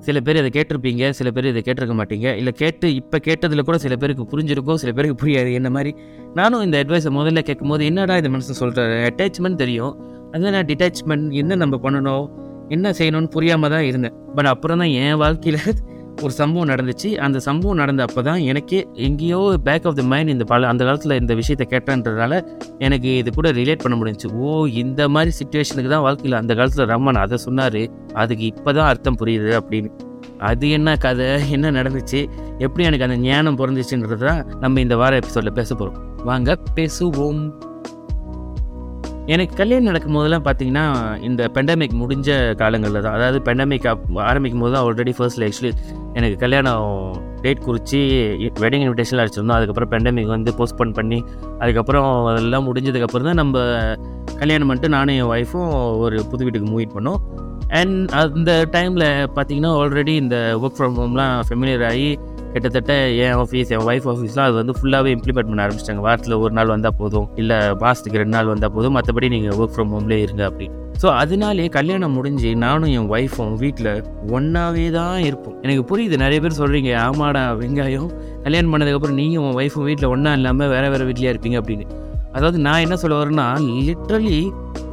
சில 0.00 0.18
பேர் 0.26 0.38
இதை 0.40 0.50
கேட்டிருப்பீங்க 0.52 1.08
சில 1.16 1.28
பேர் 1.36 1.48
இதை 1.50 1.62
கேட்டிருக்க 1.64 1.94
மாட்டீங்க 1.98 2.28
இல்லை 2.40 2.52
கேட்டு 2.60 2.86
இப்போ 3.00 3.18
கேட்டதில் 3.26 3.66
கூட 3.68 3.78
சில 3.82 3.94
பேருக்கு 4.02 4.24
புரிஞ்சிருக்கும் 4.30 4.78
சில 4.82 4.90
பேருக்கு 4.96 5.16
புரியாது 5.22 5.50
என்ன 5.58 5.68
மாதிரி 5.74 5.90
நானும் 6.38 6.62
இந்த 6.66 6.76
அட்வைஸை 6.82 7.10
முதல்ல 7.18 7.40
கேட்கும்போது 7.48 7.84
என்னடா 7.90 8.16
இந்த 8.20 8.30
மனசு 8.34 8.56
சொல்கிறாரு 8.62 8.96
அட்டாச்மெண்ட் 9.08 9.60
தெரியும் 9.64 9.92
அது 10.34 10.50
நான் 10.56 10.68
டிட்டாச்மெண்ட் 10.70 11.32
என்ன 11.42 11.56
நம்ம 11.62 11.76
பண்ணணும் 11.84 12.26
என்ன 12.74 12.90
செய்யணும்னு 12.98 13.30
புரியாமல் 13.36 13.72
தான் 13.74 13.86
இருந்தேன். 13.90 14.16
பட் 14.36 14.48
அப்புறம் 14.50 14.80
தான் 14.82 14.92
என் 15.04 15.16
வாழ்க்கையில் 15.22 15.60
ஒரு 16.24 16.32
சம்பவம் 16.38 16.70
நடந்துச்சு. 16.70 17.08
அந்த 17.24 17.38
சம்பவம் 17.46 17.78
நடந்த 17.80 18.02
அப்போ 18.06 18.22
தான் 18.28 18.40
எனக்கே 18.50 18.80
எங்கேயோ 19.06 19.38
பேக் 19.68 19.86
ஆஃப் 19.88 19.96
த 20.00 20.02
மைண்ட் 20.12 20.32
இந்த 20.34 20.44
பல 20.52 20.68
அந்த 20.72 20.82
காலத்தில் 20.88 21.16
இந்த 21.20 21.34
விஷயத்தை 21.40 21.66
கேட்டேன்றதுனால 21.72 22.34
எனக்கு 22.86 23.10
இது 23.20 23.30
கூட 23.38 23.50
ரிலேட் 23.60 23.82
பண்ண 23.84 23.96
முடிஞ்சுச்சு. 24.00 24.30
ஓ 24.42 24.66
இந்த 24.82 25.08
மாதிரி 25.14 25.32
சுச்சுவேஷனுக்கு 25.40 25.92
தான் 25.94 26.04
வாழ்க்கையில் 26.06 26.38
அந்த 26.42 26.54
காலத்தில் 26.60 26.90
ரம்மன் 26.92 27.22
அதை 27.24 27.38
சொன்னார். 27.46 27.80
அதுக்கு 28.22 28.44
இப்போ 28.52 28.72
தான் 28.78 28.88
அர்த்தம் 28.92 29.18
புரியுது 29.22 29.50
அப்படின்னு. 29.60 29.90
அது 30.50 30.66
என்ன 30.76 30.96
கதை? 31.06 31.30
என்ன 31.56 31.70
நடந்துச்சு? 31.78 32.20
எப்படி 32.64 32.84
எனக்கு 32.88 33.06
அந்த 33.08 33.18
ஞானம் 33.26 33.58
பிறந்துச்சுன்றது 33.62 34.24
தான் 34.28 34.42
நம்ம 34.60 34.80
இந்த 34.80 34.96
வார 35.02 35.18
எபிசோடில் 35.22 35.58
பேச 35.60 35.70
போகிறோம் 35.74 35.98
வாங்க 36.30 36.56
பேசுவோம். 36.78 37.42
எனக்கு 39.34 39.54
கல்யாணம் 39.58 39.88
நடக்கும் 39.88 40.16
போதெல்லாம் 40.16 40.44
பார்த்தீங்கன்னா 40.46 40.84
இந்த 41.28 41.42
பெண்டமிக் 41.56 41.94
முடிஞ்ச 42.02 42.28
காலங்களில் 42.60 43.02
தான். 43.04 43.16
அதாவது 43.18 43.38
பெண்டமிக் 43.48 43.86
ஆரம்பிக்கும் 44.30 44.62
போது 44.62 44.72
தான் 44.74 44.84
ஆல்ரெடி 44.86 45.12
ஃபர்ஸ்ட் 45.18 45.42
ஆக்சுவலி 45.46 45.72
எனக்கு 46.18 46.36
கல்யாணம் 46.44 46.86
டேட் 47.44 47.62
குறித்து 47.66 48.00
வெட்டிங் 48.62 48.84
இன்விடேஷன்லாம் 48.86 49.24
அடிச்சிருந்தோம். 49.24 49.58
அதுக்கப்புறம் 49.58 49.92
பெண்டமிக் 49.92 50.32
வந்து 50.36 50.52
போஸ்ட்போன் 50.60 50.96
பண்ணி 50.98 51.18
அதுக்கப்புறம் 51.62 52.08
அதெல்லாம் 52.30 52.66
முடிஞ்சதுக்கப்புறம் 52.70 53.28
தான் 53.30 53.40
நம்ம 53.42 53.62
கல்யாணம் 54.40 54.68
பண்ணிட்டு 54.70 54.90
நானும் 54.96 55.18
என் 55.20 55.30
ஒய்ஃபும் 55.34 55.70
ஒரு 56.04 56.18
புது 56.32 56.44
வீட்டுக்கு 56.48 56.70
மூவ் 56.72 56.96
பண்ணோம். 56.96 57.20
அண்ட் 57.78 58.12
அந்த 58.20 58.52
டைமில் 58.74 59.08
பார்த்தீங்கன்னா 59.36 59.72
ஆல்ரெடி 59.80 60.14
இந்த 60.24 60.36
ஒர்க் 60.62 60.78
ஃப்ரம் 60.78 60.96
ஹோம்லாம் 61.00 61.34
ஃபெமிலியர் 61.48 61.84
ஆகி 61.90 62.08
கிட்டத்தட்ட 62.52 62.92
என் 63.24 63.36
ஆஃபீஸ் 63.42 63.70
என் 63.74 63.84
ஒய்ஃப் 63.90 64.06
ஆஃபீஸ்லாம் 64.12 64.48
அது 64.48 64.56
வந்து 64.60 64.74
ஃபுல்லாகவே 64.78 65.10
இம்ப்ளிமெண்ட் 65.16 65.50
பண்ண 65.50 65.64
ஆரம்பிச்சிட்டாங்க. 65.66 66.02
வாரத்தில் 66.08 66.36
ஒரு 66.44 66.52
நாள் 66.58 66.72
வந்தால் 66.74 66.96
போதும். 67.00 67.28
இல்லை 67.42 67.58
மாதத்துக்கு 67.82 68.20
ரெண்டு 68.22 68.36
நாள் 68.36 68.52
வந்தால் 68.52 68.74
போதும். 68.76 68.94
மற்றபடி 68.98 69.28
நீங்கள் 69.36 69.56
ஒர்க் 69.60 69.74
ஃப்ரம் 69.76 69.92
ஹோம்லேயே 69.96 70.24
இருங்க 70.26 70.44
அப்படின்னு. 70.50 70.76
ஸோ 71.02 71.08
அதனாலே 71.20 71.66
கல்யாணம் 71.76 72.16
முடிஞ்சு 72.18 72.48
நானும் 72.64 72.90
என் 72.96 73.08
ஒய்ஃபும் 73.16 73.54
வீட்டில் 73.62 73.92
ஒன்றாவே 74.36 74.86
தான் 74.98 75.18
இருப்போம். 75.28 75.56
எனக்கு 75.64 75.84
புரியுது. 75.90 76.16
நிறைய 76.24 76.40
பேர் 76.44 76.60
சொல்கிறீங்க 76.62 76.90
ஆமாடா 77.06 77.44
வெங்காயம். 77.62 78.10
கல்யாணம் 78.46 78.72
பண்ணதுக்கப்புறம் 78.74 79.18
நீயும் 79.22 79.44
உன் 79.46 79.58
ஒய்ஃபும் 79.62 79.88
வீட்டில் 79.90 80.12
ஒன்றா 80.14 80.32
இல்லாமல் 80.40 80.72
வேறு 80.74 80.90
வேறு 80.94 81.08
வீட்லேயே 81.10 81.32
இருப்பீங்க 81.34 81.58
அப்படின்னு. 81.62 81.86
அதாவது 82.36 82.58
நான் 82.66 82.82
என்ன 82.86 82.96
சொல்ல 83.02 83.14
வரேன்னா 83.20 83.46
லிட்ரலி 83.86 84.40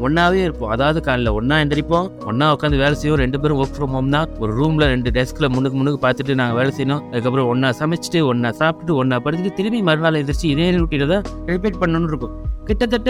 ஒன்றாவே 0.05 0.39
இருப்போம். 0.45 0.71
அதாவது 0.73 0.99
காலையில் 1.05 1.35
ஒன்றா 1.37 1.55
எந்திரிப்போம் 1.63 2.07
ஒன்றா 2.29 2.47
உட்காந்து 2.55 2.81
வேலை 2.81 2.95
செய்வோம் 3.01 3.21
ரெண்டு 3.23 3.37
பேரும் 3.41 3.59
ஒர்க் 3.61 3.75
ஃப்ரம் 3.77 3.93
ஹோம் 3.95 4.11
தான். 4.15 4.27
ஒரு 4.43 4.51
ரூமில் 4.59 4.85
ரெண்டு 4.93 5.09
டெஸ்கில் 5.15 5.47
முன்னுக்கு 5.53 5.77
முன்னுக்கு 5.79 5.99
பார்த்துட்டு 6.03 6.33
நாங்கள் 6.41 6.57
வேலை 6.59 6.71
செய்யணும். 6.77 7.01
அதுக்கப்புறம் 7.11 7.49
ஒன்றா 7.51 7.69
சமைச்சிட்டு 7.79 8.19
ஒன்றா 8.31 8.49
சாப்பிட்டுட்டு 8.59 8.97
ஒன்றா 9.03 9.17
படுத்துட்டு 9.25 9.57
திரும்பி 9.59 9.79
மறுநாள் 9.89 10.19
எந்திரிச்சு 10.19 10.47
இதே 10.53 10.67
ரூட்டியில் 10.81 11.11
தான் 11.13 11.25
ரிப்பீட் 11.53 11.79
பண்ணணும்னு 11.83 12.11
இருக்கும். 12.11 12.35
கிட்டத்தட்ட 12.69 13.09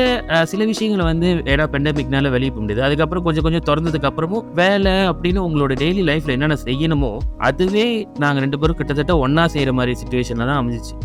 சில 0.52 0.64
விஷயங்களை 0.72 1.04
வந்து 1.12 1.28
ஏன்னா 1.52 1.66
பெண்டமிக்னால 1.76 2.32
வெளியே 2.36 2.52
போக 2.54 2.64
முடியாது. 2.64 2.86
அதுக்கப்புறம் 2.88 3.26
கொஞ்சம் 3.28 3.46
கொஞ்சம் 3.48 3.66
திறந்ததுக்கு 3.70 4.10
அப்புறமும் 4.12 4.48
வேலை 4.62 4.96
அப்படின்னு 5.12 5.42
உங்களோட 5.48 5.76
டெய்லி 5.84 6.04
லைஃப்ல 6.12 6.36
என்னென்ன 6.38 6.58
செய்யணுமோ 6.68 7.12
அதுவே 7.50 7.88
நாங்கள் 8.24 8.44
ரெண்டு 8.46 8.60
பேரும் 8.64 8.80
கிட்டத்தட்ட 8.82 9.16
ஒன்றா 9.26 9.46
செய்கிற 9.56 9.74
மாதிரி 9.80 9.96
சுச்சுவேஷனில் 10.04 10.50
தான் 10.52 10.60
அமைஞ்சிச்சு. 10.62 10.96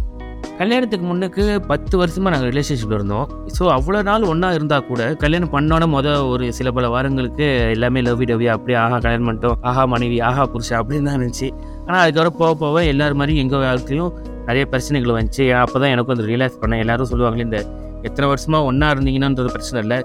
கல்யாணத்துக்கு 0.63 1.07
முன்னுக்கு 1.11 1.45
பத்து 1.71 1.95
வருஷமாக 2.01 2.31
நாங்கள் 2.33 2.51
ரிலேஷன்ஷிப்பில் 2.51 2.97
இருந்தோம். 2.99 3.29
ஸோ 3.55 3.63
அவ்வளோ 3.77 4.01
நாள் 4.09 4.27
ஒன்றா 4.33 4.49
இருந்தால் 4.57 4.85
கூட 4.91 5.03
கல்யாணம் 5.23 5.51
பண்ணோட 5.55 5.85
முத 5.95 6.09
ஒரு 6.33 6.45
சில 6.59 6.71
பல 6.77 6.89
வாரங்களுக்கு 6.95 7.47
எல்லாமே 7.75 8.01
லவ்வி 8.07 8.27
டவ்வி 8.31 8.47
அப்படியே 8.55 8.77
ஆஹா 8.83 8.97
கல்யாணம் 9.05 9.29
பண்ணிட்டோம். 9.29 9.57
ஆஹா 9.69 9.85
மனைவி 9.95 10.19
ஆஹா 10.29 10.43
புருஷன் 10.53 10.79
அப்படின்னு 10.81 11.09
தான் 11.09 11.17
இருந்துச்சு. 11.19 11.49
ஆனால் 11.87 12.03
அதுக்கப்புறம் 12.03 12.39
போக 12.43 12.53
போக 12.63 12.85
எல்லாரும் 12.93 13.21
மாதிரி 13.23 13.35
எங்கள் 13.45 13.65
வாழ்க்கையும் 13.67 14.13
நிறைய 14.49 14.65
பிரச்சனைகள் 14.75 15.17
வந்துச்சு. 15.19 15.47
அப்போ 15.63 15.77
தான் 15.83 15.93
எனக்கும் 15.95 16.17
அந்த 16.17 16.27
ரியலைஸ் 16.31 16.61
பண்ணேன். 16.63 16.83
எல்லாரும் 16.85 17.11
சொல்லுவாங்களே 17.13 17.47
இந்த 17.49 17.61
எத்தனை 18.09 18.27
வருஷமாக 18.33 18.69
ஒன்றா 18.71 18.89
இருந்தீங்கன்னான்றது 18.95 19.53
பிரச்சனை 19.57 19.81
இல்லை. 19.85 19.99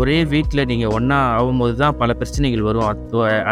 ஒரே 0.00 0.18
வீட்டில் 0.32 0.64
நீங்கள் 0.70 0.92
ஒன்றா 0.98 1.18
ஆகும்போது 1.38 1.74
தான் 1.82 1.96
பல 2.02 2.10
பிரச்சனைகள் 2.20 2.64
வரும். 2.68 2.86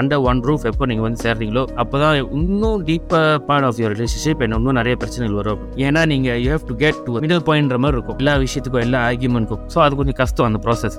அண்டர் 0.01 0.25
ஒன் 0.31 0.43
ரூஃப் 0.49 0.67
எப்போ 0.73 0.87
நீங்கள் 0.93 1.07
வந்து 1.09 1.23
சேர்றீங்களோ 1.27 1.65
அப்போ 1.85 1.99
தான் 2.05 2.17
இன்னும் 2.41 2.83
டீப்பாக 2.91 3.39
பார்ட் 3.49 3.69
ஆஃப் 3.69 3.81
யுவர் 3.83 3.97
ரிலேஷன்ஷிப் 3.97 4.45
என்ன 4.47 4.61
இன்னும் 4.63 4.79
நிறைய 4.81 4.97
பிரச்சனைகள் 5.05 5.39
வரும். 5.43 5.63
ஏன்னா 5.87 6.03
நீங்கள் 6.15 6.41
you 6.45 6.51
have 6.55 6.69
to 6.73 6.77
get 6.85 7.01
to 7.07 7.19
middle 7.25 7.47
பாயிண்ட்ற 7.51 7.79
மாதிரி 7.85 7.99
இருக்கும். 7.99 8.21
எல்லா 8.23 8.35
விஷயத்துக்கும் 8.45 8.85
எல்லா 8.87 9.01
ஆர்கியூமெண்ட்க்கும் 9.11 9.65
ஸோ 9.75 9.81
அது 9.87 10.01
கொஞ்சம் 10.03 10.21
கஷ்டம் 10.23 10.49
அந்த 10.51 10.61
ப்ராசஸ் 10.67 10.99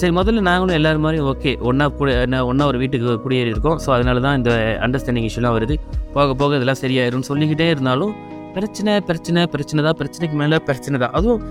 சரி 0.00 0.12
முதல்ல 0.16 0.40
நாங்களும் 0.48 0.76
எல்லாரும் 0.78 1.04
மாதிரி 1.04 1.20
ஓகே 1.30 1.52
ஒன்றா 1.68 1.86
கூட 2.00 2.10
ஒன்றா 2.50 2.64
ஒரு 2.70 2.78
வீட்டுக்கு 2.82 3.14
குடியேறி 3.24 3.50
இருக்கோம் 3.54 3.78
ஸோ 3.84 3.88
அதனால 3.94 4.20
தான் 4.26 4.36
இந்த 4.40 4.50
அண்டர்ஸ்டாண்டிங் 4.84 5.26
இஷ்யூலாம் 5.28 5.54
வருது. 5.56 5.74
போக 6.16 6.34
போக 6.40 6.50
இதெல்லாம் 6.58 6.80
சரியாயிரும்னு 6.82 7.28
சொல்லிக்கிட்டே 7.30 7.66
இருந்தாலும் 7.74 8.12
பிரச்சனை 8.56 8.92
பிரச்சனை 9.08 9.40
பிரச்சனை 9.54 9.80
தான் 9.86 9.98
பிரச்சனைக்கு 10.00 10.36
மேலே 10.40 10.58
பிரச்சனை 10.68 10.96
தான் 11.02 11.14
அதுவும் 11.18 11.42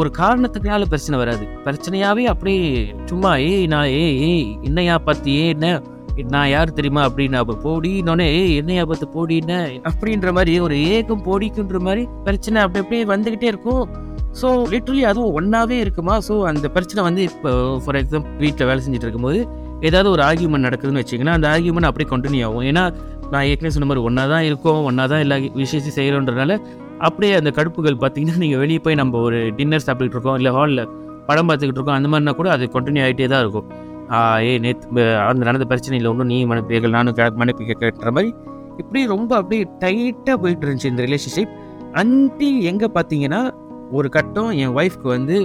ஒரு 0.00 0.08
காரணத்துக்குனால 0.18 0.88
பிரச்சனை 0.92 1.16
வராது. 1.22 1.44
பிரச்சனையாகவே 1.66 2.24
அப்படியே 2.32 2.64
சும்மா 3.10 3.30
ஏய் 3.50 3.66
நான் 3.74 3.92
ஏய் 4.00 4.18
ஏய் 4.30 4.48
என்னையா 4.68 4.96
பார்த்து 5.06 5.36
ஏ 5.38 5.44
என்ன? 5.54 5.68
நான் 6.34 6.50
யார் 6.52 6.76
தெரியுமா? 6.78 7.02
அப்படின்னு 7.08 7.40
அப்போ 7.40 7.54
போடினோடனே 7.64 8.26
ஏய் 8.38 8.54
என்னையா 8.60 8.84
பார்த்து 8.90 9.06
போடின 9.16 9.58
அப்படின்ற 9.90 10.30
மாதிரி 10.38 10.54
ஒரு 10.66 10.76
ஏகம் 10.94 11.24
போடிக்குன்ற 11.28 11.80
மாதிரி 11.88 12.04
பிரச்சனை 12.26 12.58
அப்படி 12.64 12.82
அப்படியே 12.84 13.04
வந்துக்கிட்டே 13.12 13.48
இருக்கும். 13.52 13.84
ஸோ 14.40 14.48
லிட்ரலி 14.72 15.04
அதுவும் 15.10 15.36
ஒன்றாவே 15.38 15.76
இருக்குமா? 15.84 16.14
ஸோ 16.28 16.34
அந்த 16.50 16.66
பிரச்சனை 16.76 17.00
வந்து 17.08 17.22
இப்போ 17.30 17.52
ஃபார் 17.84 17.98
எக்ஸாம்பிள் 18.02 18.42
வீட்டில் 18.44 18.68
வேலை 18.70 18.80
செஞ்சுட்டு 18.86 19.08
இருக்கும்போது 19.08 19.40
ஏதாவது 19.88 20.08
ஒரு 20.14 20.22
ஆர்கியூமெண்ட் 20.28 20.66
நடக்குதுன்னு 20.68 21.02
வச்சிங்கன்னா 21.02 21.34
அந்த 21.38 21.46
ஆர்கியூமெண்ட் 21.54 21.88
அப்படியே 21.90 22.08
கண்டினியூ 22.12 22.44
ஆகும். 22.48 22.66
ஏன்னா 22.70 22.84
நான் 23.32 23.46
ஏற்கனவே 23.48 23.72
சொன்ன 23.72 23.88
மாதிரி 23.88 24.04
ஒன்றா 24.04 24.24
தான் 24.26 24.44
இருக்கோம் 24.48 24.80
ஒன்றா 24.88 25.04
தான் 25.06 25.22
எல்லா 25.24 25.36
விஷயத்தையும் 25.56 25.96
செய்கிறோன்றனால 25.96 26.52
அப்படியே 27.00 27.32
அந்த 27.36 27.50
கடுப்புகள் 27.56 27.98
பார்த்தீங்கன்னா 28.00 28.38
நீங்கள் 28.38 28.62
வெளியே 28.62 28.80
போய் 28.84 29.00
நம்ம 29.00 29.20
ஒரு 29.26 29.38
டின்னர் 29.58 29.84
சாப்பிட்டுட்டு 29.84 30.16
இருக்கோம் 30.16 30.38
இல்லை 30.38 30.52
ஹாலில் 30.52 30.84
படம் 31.28 31.48
பார்த்துக்கிட்டு 31.48 31.80
இருக்கோம் 31.80 31.98
அந்த 31.98 32.08
மாதிரினா 32.08 32.34
கூட 32.38 32.48
அது 32.54 32.66
கண்டினியூ 32.74 33.02
ஆகிட்டே 33.04 33.26
தான் 33.28 33.42
இருக்கும். 33.44 33.66
ஏ 34.42 34.52
நேற்று 34.58 34.86
அந்த 35.24 35.42
நடந்த 35.44 35.64
பிரச்சனையில் 35.70 36.10
ஒன்றும் 36.10 36.30
நீ 36.30 36.38
மன்னிப்பீர்கள் 36.44 36.94
நானும் 36.96 37.16
க- 37.16 37.34
மன்னிப்பு 37.36 37.64
கேட்குற 37.82 38.10
மாதிரி 38.10 38.30
இப்படி 38.78 39.00
ரொம்ப 39.06 39.30
அப்படியே 39.36 39.62
டைட்டாக 39.82 40.36
போயிட்டு 40.38 40.64
இருந்துச்சு 40.64 40.92
இந்த 40.92 41.02
ரிலேஷன்ஷிப் 41.06 41.52
அன்டி 41.94 42.50
எங்கே 42.64 42.88
பார்த்தீங்கன்னா 42.94 43.40
ஒரு 43.92 44.08
கட்டம் 44.10 44.50
என் 44.62 44.74
ஒய்ஃப்க்கு 44.76 45.08
வந்து 45.08 45.36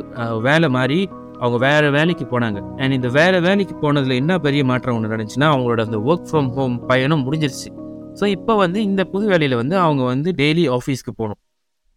வேலை 0.42 0.70
மாறி 0.70 1.00
அவங்க 1.42 1.58
வேற 1.68 1.90
வேலைக்கு 1.98 2.25
போனாங்க. 2.34 2.60
அண்ட் 2.82 2.96
இந்த 2.98 3.10
வேற 3.20 3.40
வேலைக்கு 3.48 3.75
போனதுல 3.84 4.18
என்ன 4.22 4.38
பெரிய 4.46 4.63
மாற்றம் 4.72 4.98
ஒன்று 4.98 5.13
நடந்துச்சுன்னா 5.13 5.50
அவங்களோட 5.54 5.82
அந்த 5.88 6.00
ஒர்க் 6.10 6.28
ஃப்ரம் 6.30 6.52
ஹோம் 6.58 6.75
பயணம் 6.92 7.25
முடிஞ்சிருச்சு. 7.28 7.72
ஸோ 8.20 8.25
இப்போ 8.38 8.54
வந்து 8.63 8.80
இந்த 8.90 9.04
புது 9.13 9.25
வேலையில் 9.34 9.60
வந்து 9.62 9.75
அவங்க 9.86 10.04
வந்து 10.13 10.32
டெய்லி 10.42 10.66
ஆஃபீஸ்க்கு 10.78 11.13
போகணும். 11.20 11.40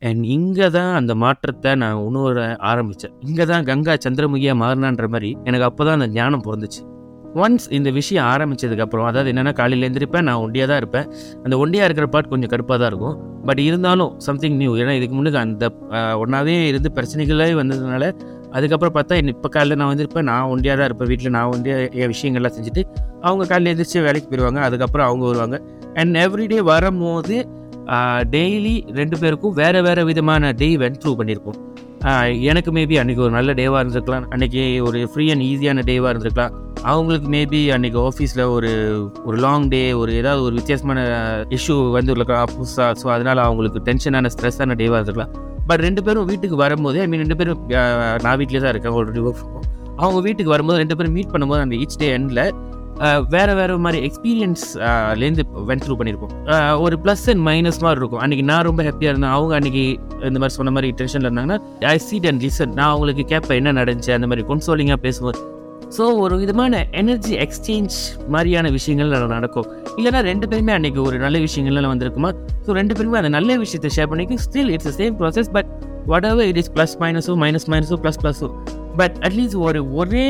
அண்ட் 0.02 0.25
இங்கே 0.37 0.66
தான் 0.76 0.93
அந்த 1.00 1.12
மாற்றத்தை 1.23 1.71
நான் 1.83 2.02
உணர 2.09 2.45
ஆரம்பித்தேன் 2.71 3.14
இங்கே 3.28 3.45
தான் 3.52 3.64
கங்கா 3.71 3.95
சந்திரமுகியாக 4.05 4.61
மாறினான்ற 4.62 5.07
மாதிரி 5.14 5.31
எனக்கு 5.49 5.66
அப்போ 5.69 5.83
தான் 5.88 5.99
அந்த 5.99 6.09
ஞானம் 6.19 6.45
பிறந்துச்சு. 6.47 6.83
ஒன்ஸ் 7.45 7.66
இந்த 7.76 7.88
விஷயம் 7.97 8.26
ஆரம்பிச்சதுக்கப்புறம் 8.33 9.07
அதாவது 9.09 9.31
என்னென்னா 9.33 9.52
காலையில் 9.61 9.85
எழுந்திருப்பேன் 9.87 10.26
நான் 10.28 10.43
ஒண்டியாக 10.45 10.69
தான் 10.71 10.81
இருப்பேன். 10.83 11.07
அந்த 11.45 11.55
ஒண்டியாக 11.62 11.87
இருக்கிற 11.88 12.07
பாட் 12.14 12.31
கொஞ்சம் 12.33 12.52
கருப்பாக 12.52 12.78
தான் 12.83 12.90
இருக்கும். 12.93 13.16
பட் 13.49 13.61
இருந்தாலும் 13.66 14.12
சம்திங் 14.26 14.57
நியூ 14.61 14.73
ஏன்னா 14.83 14.93
இதுக்கு 14.99 15.16
முன்னுக்கு 15.19 15.40
அந்த 15.43 15.66
ஒன்றாவே 16.23 16.55
இருந்து 16.71 16.90
பிரச்சனைகளே 16.99 17.50
வந்ததுனால 17.61 18.07
அதுக்கப்புறம் 18.56 18.96
பார்த்தா 18.96 19.16
இப்போ 19.34 19.48
காலையில் 19.56 19.80
நான் 19.80 19.90
வந்திருப்பேன். 19.92 20.28
நான் 20.30 20.48
ஒண்டியாக 20.54 20.76
தான் 20.80 20.88
இருப்பேன். 20.90 21.10
வீட்டில் 21.12 21.34
நான் 21.36 21.50
ஒண்டியாக 21.54 21.88
என் 22.00 22.12
விஷயங்கள்லாம் 22.14 22.56
செஞ்சுட்டு 22.56 22.82
அவங்க 23.26 23.44
காலையில் 23.52 23.70
எழுந்திரிச்சு 23.72 24.04
வேலைக்கு 24.08 24.28
போயிடுவாங்க 24.30 24.60
அதுக்கப்புறம் 24.68 25.08
அவங்க 25.10 25.25
வருவாங்க. 25.30 25.58
அண்ட் 26.00 26.20
எவ்ரிடே 26.25 26.60
வரும்போது 26.72 27.36
டெய்லி 28.34 28.76
ரெண்டு 29.00 29.16
பேருக்கும் 29.22 29.56
வேறு 29.62 29.80
வேறு 29.86 30.02
விதமான 30.10 30.52
டே 30.60 30.68
வென் 30.82 31.00
த்ரூ 31.02 31.12
பண்ணியிருப்போம். 31.18 31.58
எனக்கு 32.50 32.70
மேபி 32.76 32.96
அன்றைக்கி 33.00 33.22
ஒரு 33.26 33.34
நல்ல 33.36 33.50
டேவாக 33.60 33.80
இருந்திருக்கலாம். 33.82 34.26
அன்றைக்கி 34.34 34.62
ஒரு 34.88 34.98
ஃப்ரீ 35.12 35.25
அண்ட் 35.34 35.44
ஈஸியான 35.50 35.84
டேவாக 35.90 36.12
இருந்திருக்கலாம். 36.12 36.54
அவங்களுக்கு 36.90 37.28
மேபி 37.34 37.60
அன்னைக்கு 37.75 37.98
ஆஃபீஸில் 38.08 38.42
ஒரு 38.56 38.70
ஒரு 39.28 39.36
லாங் 39.44 39.66
டே 39.75 39.82
ஒரு 40.00 40.12
ஏதாவது 40.20 40.42
ஒரு 40.48 40.54
வித்தியாசமான 40.60 41.00
இஷ்யூ 41.58 41.76
வந்து 41.96 42.12
இருக்கலாம் 42.14 42.52
புதுசாக 42.56 42.90
ஸோ 43.02 43.06
அதனால் 43.16 43.46
அவங்களுக்கு 43.48 43.80
டென்ஷனான 43.88 44.30
ஸ்ட்ரெஸ்ஸான 44.34 44.76
டேவாக 44.82 44.98
இருந்திருக்கலாம். 45.00 45.34
பட் 45.70 45.82
ரெண்டு 45.87 46.04
பேரும் 46.06 46.28
வீட்டுக்கு 46.30 46.56
வரும்போது 46.64 47.00
ஐ 47.04 47.08
மீன் 47.12 47.23
ரெண்டு 47.25 47.38
பேரும் 47.40 47.61
நான் 48.25 48.38
வீட்டிலே 48.42 48.62
தான் 48.64 48.73
இருக்கேன் 48.75 48.96
ஒரு 49.00 49.26
ஒர்க் 49.30 49.44
அவங்க 50.04 50.20
வீட்டுக்கு 50.28 50.54
வரும்போது 50.54 50.80
ரெண்டு 50.85 50.96
பேரும் 50.99 51.14
மீட் 51.18 51.35
பண்ணும்போது 51.35 51.64
அந்த 51.66 51.76
ஈச் 51.82 52.00
டே 52.02 52.08
எண்டில் 52.16 52.42
வேறு 53.35 53.54
வேறு 53.58 53.75
மாதிரி 53.85 53.99
எக்ஸ்பீரியன்ஸ்லேருந்து 54.06 55.42
வென் 55.70 55.82
த்ரூ 55.85 55.94
பண்ணியிருப்போம் 55.99 56.32
ஒரு 56.85 56.96
ப்ளஸ் 57.04 57.25
அண்ட் 57.32 57.42
மைனஸ் 57.49 57.80
மாதிரி 57.85 58.00
இருக்கும். 58.02 58.23
அன்னைக்கு 58.25 58.44
நான் 58.50 58.64
ரொம்ப 58.68 58.82
ஹாப்பியாக 58.87 59.12
இருந்தேன். 59.12 59.35
அவங்க 59.38 59.52
அன்றைக்கி 59.58 59.85
இந்த 60.28 60.38
மாதிரி 60.42 60.56
சொன்ன 60.58 60.73
மாதிரி 60.76 60.94
டென்ஷனில் 61.00 61.28
இருந்தாங்கன்னா 61.28 61.58
ஐ 61.92 61.96
சீட் 62.06 62.28
அண்ட் 62.30 62.42
லிசன் 62.46 62.73
நான் 62.78 62.90
அவங்களுக்கு 62.92 63.25
கேட்பேன் 63.32 63.61
என்ன 63.61 63.75
நடந்துச்சு 63.80 64.16
அந்த 64.18 64.28
மாதிரி 64.32 64.44
கொன்சோலிங்காக 64.52 65.00
பேசும்போது. 65.06 65.40
ஸோ 65.95 66.05
ஒரு 66.23 66.35
விதமான 66.40 66.78
எனர்ஜி 67.00 67.35
எக்ஸ்சேஞ்ச் 67.45 67.97
மாதிரியான 68.35 68.71
விஷயங்கள் 68.76 69.12
நடக்கும். 69.35 69.66
இல்லைன்னா 69.99 70.21
ரெண்டு 70.31 70.47
பேருமே 70.50 70.73
அன்னைக்கு 70.76 71.00
ஒரு 71.09 71.16
நல்ல 71.25 71.37
விஷயங்கள்லாம் 71.47 71.93
வந்திருக்குமா 71.95 72.31
ஸோ 72.66 72.73
ரெண்டு 72.81 72.95
பேருமே 72.99 73.19
அந்த 73.21 73.31
நல்ல 73.37 73.57
விஷயத்தை 73.64 73.90
ஷேர் 73.97 74.11
பண்ணிக்கும். 74.12 74.40
Still 74.47 74.71
it's 74.75 74.97
same 75.00 75.16
process 75.21 75.50
but 75.57 75.71
whatever 76.31 76.49
it 76.50 76.61
is 76.62 76.73
plus 76.76 76.95
மைனஸோ 77.02 77.35
minus 77.45 77.69
மைனஸோ 77.75 77.99
ப்ளஸ் 78.02 78.21
ப்ளஸோ 78.23 78.49
பட் 79.00 79.16
அட்லீஸ்ட் 79.26 79.59
ஒரு 79.66 79.81
ஒரே 80.00 80.26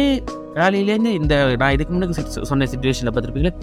வேலையிலேருந்து 0.60 1.10
இந்த 1.20 1.34
நான் 1.62 1.74
இதுக்கு 1.76 1.94
முன்னாடி 1.94 2.44
சொன்ன 2.50 2.68
சுச்சுவேஷனில் 2.72 3.12
பார்த்துருப்பீங்களா 3.12 3.54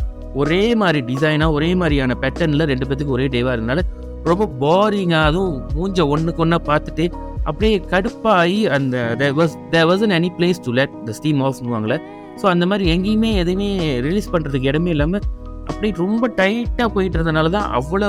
ஒரே 0.41 0.61
மாதிரி 0.81 0.99
டிசைனாக 1.09 1.55
ஒரே 1.57 1.69
மாதிரியான 1.81 2.17
பேட்டர்னில் 2.23 2.65
ரெண்டு 2.71 2.87
பேத்துக்கு 2.87 3.15
ஒரே 3.17 3.27
டேவாக 3.35 3.55
இருந்தனால 3.55 3.83
ரொம்ப 4.29 4.45
போரிங்காக 4.61 5.29
அதுவும் 5.29 5.55
மூஞ்ச 5.75 6.07
ஒன்றுக்கு 6.07 6.43
ஒன்றா 6.45 6.59
பார்த்துட்டு 6.69 7.05
அப்படியே 7.49 7.75
கடுப்பாகி 7.93 8.59
அந்த 8.77 8.97
there 9.21 9.37
was 9.39 9.55
there 9.73 9.87
wasn't 9.91 10.13
any 10.19 10.31
place 10.39 10.59
to 10.65 10.71
let 10.79 10.91
the 11.07 11.15
steam 11.19 11.39
off 11.47 11.57
னுவாங்களே 11.67 11.97
ஸோ 12.41 12.45
அந்த 12.53 12.65
மாதிரி 12.69 12.85
எங்கேயுமே 12.95 13.31
எதுவுமே 13.43 13.69
ரிலீஸ் 14.05 14.29
பண்ணுறதுக்கு 14.33 14.69
இடமே 14.71 14.91
இல்லாமல் 14.95 15.25
அப்படியே 15.71 15.93
ரொம்ப 16.03 16.27
டைட்டாக 16.37 16.87
போயிட்டு 16.93 17.17
இருந்தனால 17.17 17.49
தான் 17.57 17.67
அவ்வளோ 17.77 18.07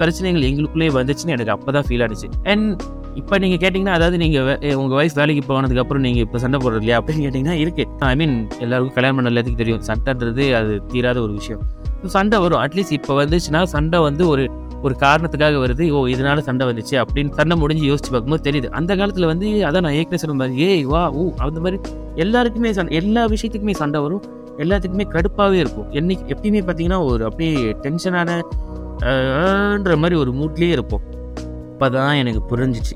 பிரச்சனைகள் 0.00 0.48
எங்களுக்குள்ளே 0.48 0.88
வந்துச்சுன்னு 0.98 1.34
எனக்கு 1.36 1.54
அப்போ 1.54 1.70
தான் 1.76 1.86
ஃபீல் 1.86 2.04
ஆனிச்சு. 2.06 2.28
அண்ட் 2.52 2.68
இப்போ 3.20 3.34
நீங்கள் 3.42 3.60
கேட்டிங்கன்னா 3.62 3.94
அதாவது 3.98 4.16
நீங்கள் 4.22 4.76
உங்கள் 4.80 4.98
வயசு 4.98 5.16
வேலைக்கு 5.20 5.42
போனதுக்கப்புறம் 5.48 6.04
நீங்கள் 6.06 6.24
இப்போ 6.26 6.38
சண்டை 6.44 6.58
போடுறது 6.64 6.82
இல்லையா 6.82 6.98
அப்படின்னு 7.00 7.24
கேட்டிங்கன்னா 7.26 7.56
இருக்குது 7.62 8.06
ஐ 8.10 8.14
மீன் 8.20 8.36
எல்லாருக்கும் 8.64 8.96
கல்யாணம் 8.98 9.18
பண்ண 9.18 9.32
எல்லாத்துக்கும் 9.32 9.62
தெரியும். 9.62 9.82
சண்டைன்றது 9.88 10.44
அது 10.58 10.74
தீராத 10.92 11.20
ஒரு 11.26 11.32
விஷயம். 11.40 11.62
சண்டை 12.16 12.38
வரும். 12.44 12.60
அட்லீஸ்ட் 12.66 12.94
இப்போ 12.98 13.12
வந்துச்சுன்னா 13.22 13.62
சண்டை 13.74 13.98
வந்து 14.08 14.22
ஒரு 14.32 14.44
ஒரு 14.86 14.94
காரணத்துக்காக 15.04 15.56
வருது 15.64 15.84
ஓ 15.96 15.98
இதனால 16.14 16.38
சண்டை 16.48 16.64
வந்துச்சு 16.70 16.94
அப்படின்னு 17.02 17.36
சண்டை 17.38 17.54
முடிஞ்சு 17.62 17.84
யோசிச்சு 17.90 18.10
பார்க்கும்போது 18.14 18.46
தெரியுது. 18.48 18.68
அந்த 18.78 18.92
காலத்தில் 19.00 19.30
வந்து 19.32 19.48
அதான் 19.68 19.84
நான் 19.86 19.98
ஏற்கனவே 19.98 20.22
சொன்ன 20.22 20.36
மாதிரி 20.40 20.54
ஏய் 20.68 20.84
வா 20.92 21.02
ஊ 21.20 21.22
அந்த 21.46 21.60
மாதிரி 21.66 21.78
எல்லாருக்குமே 22.24 22.72
சண்டை 22.78 22.96
எல்லா 23.02 23.22
விஷயத்துக்குமே 23.34 23.74
சண்டை 23.82 24.00
வரும். 24.06 24.24
எல்லாத்துக்குமே 24.62 25.06
கடுப்பாகவே 25.14 25.58
இருக்கும். 25.64 25.86
என்னைக்கு 25.98 26.24
எப்பயுமே 26.34 26.62
பார்த்தீங்கன்னா 26.66 27.00
ஒரு 27.10 27.22
அப்படியே 27.28 27.52
டென்ஷனானன்ற 27.84 28.40
மாதிரி 30.02 30.18
ஒரு 30.22 30.32
மூட்லேயே 30.40 30.74
இருப்போம். 30.78 31.04
இப்போ 31.72 31.86
தான் 31.98 32.18
எனக்கு 32.22 32.42
புரிஞ்சிச்சு. 32.50 32.94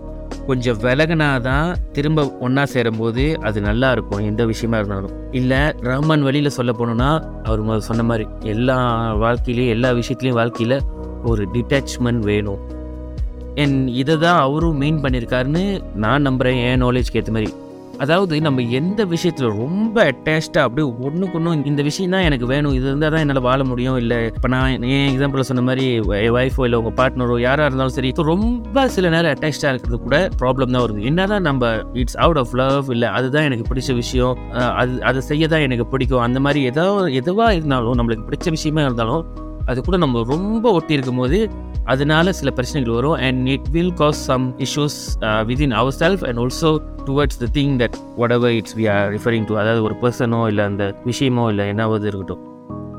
கொஞ்சம் 0.48 0.78
விலகினாதான் 0.82 1.68
திரும்ப 1.94 2.24
ஒன்றா 2.46 2.64
சேரும்போது 2.72 3.22
அது 3.48 3.58
நல்லா 3.68 3.88
இருக்கும் 3.94 4.22
எந்த 4.30 4.42
விஷயமா 4.50 4.76
இருந்தாலும். 4.80 5.14
இல்லை 5.38 5.60
ரஹ்மான் 5.88 6.26
வழியில் 6.26 6.56
சொல்ல 6.58 6.72
போனோம்னா 6.80 7.08
அவர் 7.48 7.86
சொன்ன 7.88 8.04
மாதிரி 8.10 8.26
எல்லா 8.54 8.76
வாழ்க்கையிலையும் 9.24 9.74
எல்லா 9.76 9.90
விஷயத்துலையும் 10.00 10.38
வாழ்க்கையில் 10.40 10.76
ஒரு 11.32 11.44
டிட்டாச்மெண்ட் 11.54 12.24
வேணும். 12.32 12.62
என் 13.62 13.78
இதை 14.00 14.14
தான் 14.24 14.40
அவரும் 14.46 14.80
மீன் 14.84 15.04
பண்ணியிருக்காருன்னு 15.04 15.62
நான் 16.06 16.26
நம்புகிறேன் 16.28 16.58
என் 16.70 16.84
நாலேஜ்க்கு 16.86 17.20
ஏற்ற 17.20 17.32
மாதிரி. 17.36 17.52
அதாவது 18.04 18.40
நம்ம 18.46 18.62
எந்த 18.78 19.00
விஷயத்தில் 19.12 19.54
ரொம்ப 19.60 19.96
அட்டாச்சாக 20.10 20.64
அப்படியே 20.66 20.86
ஒன்றுக்கு 21.06 21.36
ஒன்றும் 21.38 21.62
இந்த 21.70 21.82
விஷயம் 21.86 22.14
தான் 22.14 22.26
எனக்கு 22.28 22.46
வேணும். 22.50 22.74
இது 22.78 22.84
இருந்தால் 22.88 23.12
தான் 23.14 23.22
என்னால் 23.24 23.40
வாழ 23.46 23.60
முடியும். 23.70 23.96
இல்லை 24.02 24.18
இப்போ 24.30 24.48
நான் 24.54 24.84
என் 24.96 25.06
எக்ஸாம்பிள் 25.12 25.46
சொன்ன 25.50 25.62
மாதிரி 25.68 25.84
என் 26.24 26.34
ஒய்ஃபோ 26.38 26.64
இல்லை 26.66 26.80
உங்கள் 26.80 26.96
பார்ட்னரோ 26.98 27.36
யாராக 27.44 27.68
இருந்தாலும் 27.70 27.94
சரி 27.96 28.10
இப்போ 28.12 28.26
ரொம்ப 28.32 28.84
சில 28.96 29.12
நேரம் 29.14 29.32
அட்டாச்சாக 29.34 29.72
இருக்கிறது 29.74 30.00
கூட 30.04 30.18
ப்ராப்ளம் 30.42 30.74
தான் 30.74 30.84
வருது. 30.84 31.06
என்ன 31.12 31.26
தான் 31.32 31.46
நம்ம 31.48 31.72
இட்ஸ் 32.02 32.18
அவுட் 32.26 32.40
ஆஃப் 32.42 32.54
லவ் 32.62 32.92
இல்லை 32.96 33.10
அதுதான் 33.20 33.48
எனக்கு 33.50 33.66
பிடிச்ச 33.70 33.96
விஷயம். 34.02 34.36
அது 34.82 35.00
அதை 35.10 35.22
செய்ய 35.30 35.48
தான் 35.54 35.66
எனக்கு 35.68 35.86
பிடிக்கும். 35.94 36.24
அந்த 36.26 36.40
மாதிரி 36.46 36.62
ஏதோ 36.72 36.86
எதுவாக 37.22 37.56
இருந்தாலும் 37.58 37.98
நம்மளுக்கு 38.00 38.28
பிடிச்ச 38.30 38.56
விஷயமா 38.58 38.84
இருந்தாலும் 38.88 39.24
அது 39.70 39.80
கூட 39.86 39.96
நம்ம 40.04 40.22
ரொம்ப 40.34 40.72
ஒட்டி 40.78 40.94
இருக்கும் 40.98 41.20
போது 41.22 41.38
அதனால 41.92 42.32
சில 42.38 42.50
பிரச்சனைகள் 42.56 42.96
வரும். 42.98 43.16
And 43.26 43.48
it 43.54 43.68
will 43.74 43.92
cause 44.00 44.20
some 44.30 44.46
issues 44.64 44.98
within 45.50 45.74
ourself 45.98 46.24
and 46.28 46.40
also 46.44 46.70
towards 47.08 47.40
the 47.42 47.48
thing 47.58 47.74
that 47.82 47.96
whatever 48.36 48.54
it's 48.58 48.76
we 48.78 48.84
are 48.94 49.06
referring 49.14 49.46
to 49.50 49.56
அதாவது 49.62 49.82
ஒரு 49.88 49.96
பர்சனோ 50.02 50.40
இல்லை 50.52 50.64
அந்த 50.64 50.84
விஷயமோ 51.06 51.46
இல்லை 51.48 51.66
என்னாவது 51.72 52.06
இருக்கட்டும். 52.10 52.42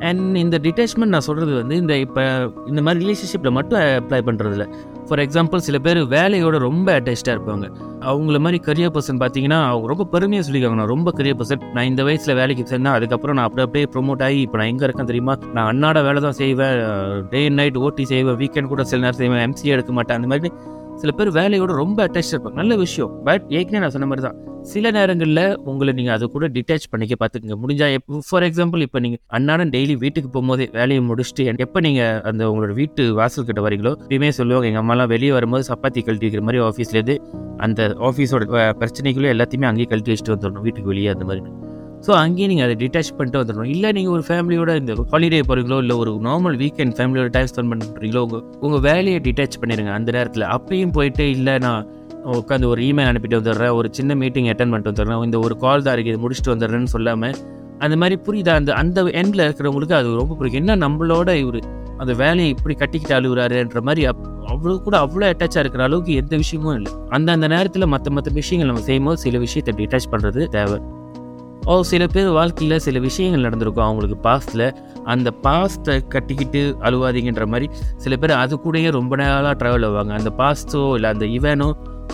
அண்ட் 0.09 0.35
இந்த 0.35 0.57
டிட்டாச்மெண்ட் 0.65 1.13
நான் 1.15 1.25
சொல்கிறது 1.27 1.53
வந்து 1.55 1.75
இந்த 1.83 1.93
இப்போ 2.05 2.23
இந்த 2.67 2.81
மாதிரி 2.81 3.05
ரிலேஷன்ஷிப்பில் 3.05 3.55
மட்டும் 3.57 3.79
அப்ளை 3.79 4.21
பண்ணுறதில்ல 4.29 4.67
ஃபார் 5.07 5.21
எக்ஸாம்பிள் 5.23 5.65
சில 5.67 5.77
பேர் 5.85 5.99
வேலையோட 6.15 6.57
ரொம்ப 6.67 6.87
அட்டாச்சாக 6.99 7.35
இருப்பாங்க. 7.35 7.65
அவங்கள 8.09 8.39
மாதிரி 8.45 8.59
கரியர் 8.67 8.93
பர்சன் 8.95 9.19
பார்த்தீங்கன்னா 9.21 9.59
அவங்க 9.71 9.87
ரொம்ப 9.87 10.05
பெருமையாக 10.13 10.45
சொல்லிக்காங்க 10.47 10.77
நான் 10.81 10.93
ரொம்ப 10.95 11.13
கரியர் 11.17 11.39
பர்சன் 11.39 11.63
நான் 11.75 11.89
இந்த 11.91 12.03
வயசில் 12.03 12.35
வேலைக்கு 12.35 12.63
சேர்ந்தேன். 12.71 12.95
அதுக்கப்புறம் 12.97 13.35
நான் 13.35 13.47
அப்படி 13.49 13.65
அப்படியே 13.67 13.87
ப்ரொமோட் 13.95 14.23
ஆகி 14.27 14.39
இப்போ 14.45 14.57
நான் 14.57 14.71
எங்கே 14.73 14.83
இருக்கேன் 14.83 15.09
தெரியுமா? 15.11 15.35
நான் 15.53 15.69
அன்னாட 15.71 16.03
வேலை 16.03 16.21
தான் 16.21 16.37
செய்வேன். 16.41 16.77
டே 17.29 17.45
அண்ட் 17.45 17.59
நைட் 17.61 17.77
ஓட்டி 17.77 18.05
செய்வேன். 18.05 18.39
வீக்கெண்ட் 18.43 18.71
கூட 18.73 18.83
சில 18.83 19.01
நேரம் 19.05 19.21
செய்வேன். 19.23 19.43
எம்சி 19.47 19.73
எடுக்க 19.75 19.93
மாட்டேன். 19.99 20.17
அந்த 20.21 20.29
மாதிரி 20.33 20.51
சில 21.01 21.11
பேர் 21.11 21.29
வேலையோட 21.39 21.71
ரொம்ப 21.83 22.07
அட்டாச் 22.07 22.31
இருப்பாங்க. 22.33 22.57
நல்ல 22.61 22.75
விஷயம். 22.75 23.11
பட் 23.23 23.43
ஏற்கனவே 23.57 23.81
நான் 23.83 23.95
சொன்ன 23.95 24.07
மாதிரி 24.11 24.25
தான் 24.27 24.37
சில 24.71 24.91
நேரங்களில் 24.91 25.57
உங்களை 25.69 25.93
நீங்கள் 25.93 26.13
அதை 26.15 26.25
கூட 26.27 26.45
டிட்டாச் 26.47 26.87
பண்ணிக்க 26.89 27.15
பார்த்துக்குங்க 27.19 27.57
முடிஞ்சா 27.63 27.87
ஃபார் 28.29 28.45
எக்ஸாம்பிள் 28.47 28.81
இப்போ 28.85 28.99
நீங்கள் 28.99 29.21
அன்னாடம் 29.37 29.71
டெய்லி 29.75 29.95
வீட்டுக்கு 30.03 30.29
போகும்போதே 30.35 30.65
வேலையை 30.71 31.03
முடிச்சுட்டு 31.09 31.45
எப்போ 31.65 31.79
நீங்கள் 31.79 32.21
அந்த 32.21 32.49
உங்களோட 32.51 32.73
வீட்டு 32.73 33.13
வாசல் 33.13 33.45
கிட்ட 33.45 33.61
வரீங்களோ 33.67 33.93
எப்பயுமே 34.03 34.29
சொல்லுவாங்க 34.39 34.67
எங்கள் 34.71 34.83
அம்மாலாம் 34.83 35.11
வெளியே 35.13 35.31
வரும்போது 35.31 35.65
சப்பாத்தி 35.73 36.03
கழட்டிக்கிற 36.09 36.41
மாதிரி 36.41 36.63
ஆஃபீஸ்லேருந்து 36.69 37.17
அந்த 37.57 37.95
ஆஃபீஸோட 38.09 38.73
பிரச்சனைகளும் 38.81 39.33
எல்லாத்தையுமே 39.35 39.69
அங்கேயே 39.71 39.89
கழட்டி 39.93 40.11
வச்சுட்டு 40.13 40.35
வந்துடணும். 40.35 40.65
வீட்டுக்கு 40.67 40.93
வெளியே 40.93 41.07
அந்த 41.07 41.25
மாதிரி. 41.25 41.41
ஸோ 42.05 42.11
அங்கேயே 42.23 42.47
நீங்கள் 42.51 42.65
அதை 42.67 42.75
டிட்டாச் 42.81 43.11
பண்ணிட்டு 43.17 43.39
வந்துடணும். 43.41 43.69
இல்லை 43.73 43.89
நீங்கள் 43.97 44.13
ஒரு 44.17 44.23
ஃபேமிலியோட 44.27 44.71
இந்த 44.81 44.93
ஹாலிடே 45.13 45.39
போகிறீங்களோ 45.49 45.77
இல்லை 45.83 45.95
ஒரு 46.01 46.11
நார்மல் 46.27 46.57
வீக்கெண்ட் 46.63 46.95
ஃபேமிலியோட 46.97 47.29
டைம் 47.35 47.49
ஸ்பெண்ட் 47.51 47.71
பண்ணுறீங்களோ 47.73 48.21
உங்கள் 48.27 48.43
உங்கள் 48.65 48.83
வேலையை 48.89 49.19
டிட்டாச் 49.27 49.59
பண்ணிடுங்க 49.61 49.93
அந்த 49.99 50.11
நேரத்தில். 50.17 50.45
அப்பயும் 50.57 50.93
போயிட்டு 50.97 51.25
இல்லை 51.37 51.55
நான் 51.65 51.83
உட்காந்து 52.39 52.69
ஒரு 52.73 52.81
இமெயில் 52.89 53.09
அனுப்பிட்டு 53.11 53.39
வந்துடுறேன் 53.39 53.73
ஒரு 53.79 53.89
சின்ன 53.97 54.15
மீட்டிங் 54.21 54.49
அட்டன் 54.53 54.71
பண்ணிட்டு 54.73 54.91
வந்துடுறேன் 54.91 55.25
இந்த 55.29 55.39
ஒரு 55.47 55.55
கால் 55.63 55.85
தான் 55.87 55.95
இருக்குது 55.97 56.21
முடிச்சுட்டு 56.23 56.53
வந்துடுறேன்னு 56.53 56.91
சொல்லாமல் 56.95 57.35
அந்த 57.85 57.95
மாதிரி 58.01 58.15
புரியுதா? 58.27 58.53
அந்த 58.59 58.71
அந்த 58.81 58.99
எண்டில் 59.21 59.43
இருக்கிறவங்களுக்கு 59.45 59.95
அது 59.97 60.15
ரொம்ப 60.21 60.35
பிடிக்கும். 60.37 60.61
என்ன 60.63 60.77
நம்மளோட 60.85 61.29
இவர் 61.43 61.59
அந்த 62.01 62.13
வேலையை 62.21 62.49
இப்படி 62.55 62.73
கட்டிக்கிட்டு 62.81 63.15
அழுகுறாருன்ற 63.17 63.81
மாதிரி 63.87 64.01
அப் 64.11 64.23
அவ்வளோ 64.51 64.75
கூட 64.85 64.95
அவ்வளோ 65.05 65.25
அட்டாச்சாக 65.31 65.63
இருக்கிற 65.63 65.83
அளவுக்கு 65.87 66.13
எந்த 66.21 66.33
விஷயமும் 66.43 66.75
இல்லை. 66.79 66.91
அந்த 67.15 67.31
அந்த 67.37 67.47
நேரத்தில் 67.53 67.91
மற்ற 67.93 68.11
மற்ற 68.17 68.31
விஷயங்கள் 68.41 68.69
நம்ம 68.71 68.83
செய்யும்போது 68.89 69.19
சில 69.25 69.37
விஷயத்தை 69.45 69.73
டிட்டாச் 69.79 70.09
பண்ணுறது 70.13 70.43
தேவை. 70.55 70.77
ஓ 71.71 71.73
சில 71.89 72.03
பேர் 72.13 72.27
வாழ்க்கையில் 72.37 72.83
சில 72.85 72.97
விஷயங்கள் 73.05 73.45
நடந்திருக்கும். 73.45 73.85
அவங்களுக்கு 73.85 74.17
பாஸ்டில் 74.27 74.65
அந்த 75.13 75.29
பாஸ்ட்டை 75.45 75.95
கட்டிக்கிட்டு 76.13 76.61
அழுவாதீங்கன்ற 76.87 77.45
மாதிரி 77.53 77.67
சில 78.03 78.15
பேர் 78.21 78.33
அது 78.43 78.55
கூடயே 78.65 78.89
ரொம்ப 78.97 79.15
நாளாக 79.21 79.53
ட்ராவல் 79.61 79.85
ஆவாங்க. 79.87 80.11
அந்த 80.19 80.31
பாஸ்ட்டோ 80.41 80.81
இல்லை 80.97 81.09
அந்த 81.13 81.25
இவனோ 81.37 81.67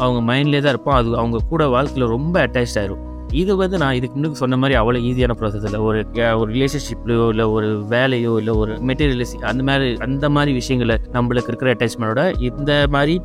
அவங்க 0.03 0.19
மைண்ட்லேயே 0.29 0.61
தான் 0.65 0.73
இருப்போம். 0.75 0.97
அது 0.99 1.17
அவங்க 1.21 1.41
கூட 1.51 1.67
வாழ்க்கையில் 1.75 2.13
ரொம்ப 2.15 2.35
அட்டாச் 2.45 2.77
ஆயிரும். 2.81 3.03
இது 3.41 3.51
வந்து 3.61 3.77
நான் 3.81 3.97
இதுக்கு 3.97 4.15
முன்னுக்கு 4.15 4.41
சொன்ன 4.41 4.57
மாதிரி 4.61 4.77
அவ்வளோ 4.79 4.99
ஈஸியான 5.09 5.35
ப்ராசஸ் 5.41 5.67
இல்லை. 5.69 5.81
ஒரு 5.87 5.99
ஒரு 6.39 6.49
ரிலேஷன்ஷிப்லையோ 6.55 7.27
இல்லை 7.33 7.45
ஒரு 7.57 7.69
வேலையோ 7.93 8.33
இல்லை 8.41 8.55
ஒரு 8.63 8.73
மெட்டீரியலிஸ்டிக் 8.89 9.45
அந்த 9.51 9.63
மாதிரி 9.69 9.91
அந்த 10.07 10.29
மாதிரி 10.37 10.53
விஷயங்களை 10.59 10.97
நம்மளுக்கு 11.17 11.51
இருக்கிற 11.53 11.71
அட்டாச்மெண்ட்டோட 11.75 12.23
இந்த 12.49 12.71
மாதிரி 12.95 13.15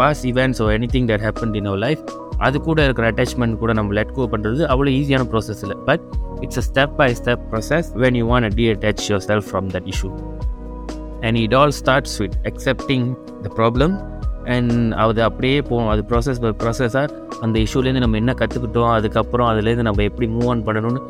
past 0.00 0.24
events 0.32 0.62
anything 0.96 1.08
that 1.12 1.24
happen 1.28 1.56
in 1.60 1.70
our 1.72 1.82
life 1.86 2.04
அது 2.46 2.56
கூட 2.68 2.78
இருக்கிற 2.86 3.06
அட்டாச்மெண்ட் 3.12 3.56
கூட 3.62 3.72
நம்ம 3.78 3.96
லெட் 3.98 4.12
கோ 4.18 4.28
பண்ணுறது 4.34 4.62
அவ்வளோ 4.72 4.90
ஈஸியான 4.98 5.24
ப்ராசஸ் 5.32 5.62
இல்லை. 5.66 5.76
But 5.88 6.04
it's 6.44 6.60
a 6.62 6.64
step 6.68 6.94
by 7.00 7.08
step 7.20 7.42
process 7.52 7.90
when 8.04 8.18
you 8.20 8.26
want 8.32 8.54
detach 8.74 9.02
yourself 9.30 9.48
from 9.50 9.68
that 9.74 9.88
issue 9.94 10.10
and 11.26 11.38
it 11.44 11.56
all 11.60 11.74
starts 11.80 12.16
with 12.22 12.36
accepting 12.50 13.06
the 13.46 13.50
problem 13.58 13.94
and 14.54 14.74
அது 15.04 15.20
அப்படியே 15.28 15.56
போகும். 15.70 15.90
அது 15.94 16.02
ப்ராசஸ் 16.10 16.38
பை 16.44 16.50
ப்ராசஸாக 16.62 17.06
அந்த 17.44 17.56
இஷ்யூலேருந்து 17.64 18.02
நம்ம 18.04 18.16
என்ன 18.22 18.32
கற்றுக்கிட்டோம் 18.40 18.92
அதுக்கப்புறம் 18.98 19.48
அதுலேருந்து 19.50 19.84
நம்ம 19.88 20.04
எப்படி 20.10 20.26
மூவ் 20.36 20.48
ஆன் 20.52 20.62
பண்ணணும்னு 20.68 21.00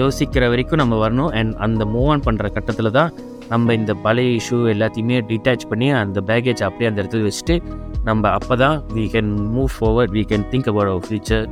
யோசிக்கிற 0.00 0.44
வரைக்கும் 0.52 0.80
நம்ம 0.82 0.94
வரணும். 1.04 1.30
அண்ட் 1.38 1.52
அந்த 1.66 1.82
மூவ் 1.94 2.08
ஆன் 2.14 2.24
பண்ணுற 2.26 2.48
கட்டத்தில் 2.56 2.96
தான் 2.98 3.10
நம்ம 3.52 3.74
இந்த 3.74 3.94
பழைய 4.06 4.30
இஷ்யூ 4.40 4.58
எல்லாத்தையுமே 4.74 5.18
டிட்டாச் 5.30 5.68
பண்ணி 5.70 5.88
அந்த 6.02 6.20
பேகேஜ் 6.32 6.66
அப்படியே 6.66 6.90
அந்த 6.90 7.00
இடத்துல 7.02 7.28
வச்சுட்டு 7.28 7.56
நம்ம 8.08 8.30
அப்போ 8.38 8.56
தான் 8.56 8.76
we 8.96 9.06
can 9.14 9.32
move 9.56 9.72
forward 9.78 10.12
we 10.18 10.24
can 10.32 10.46
think 10.52 10.70
about 10.72 10.92
our 10.92 11.06
future 11.08 11.46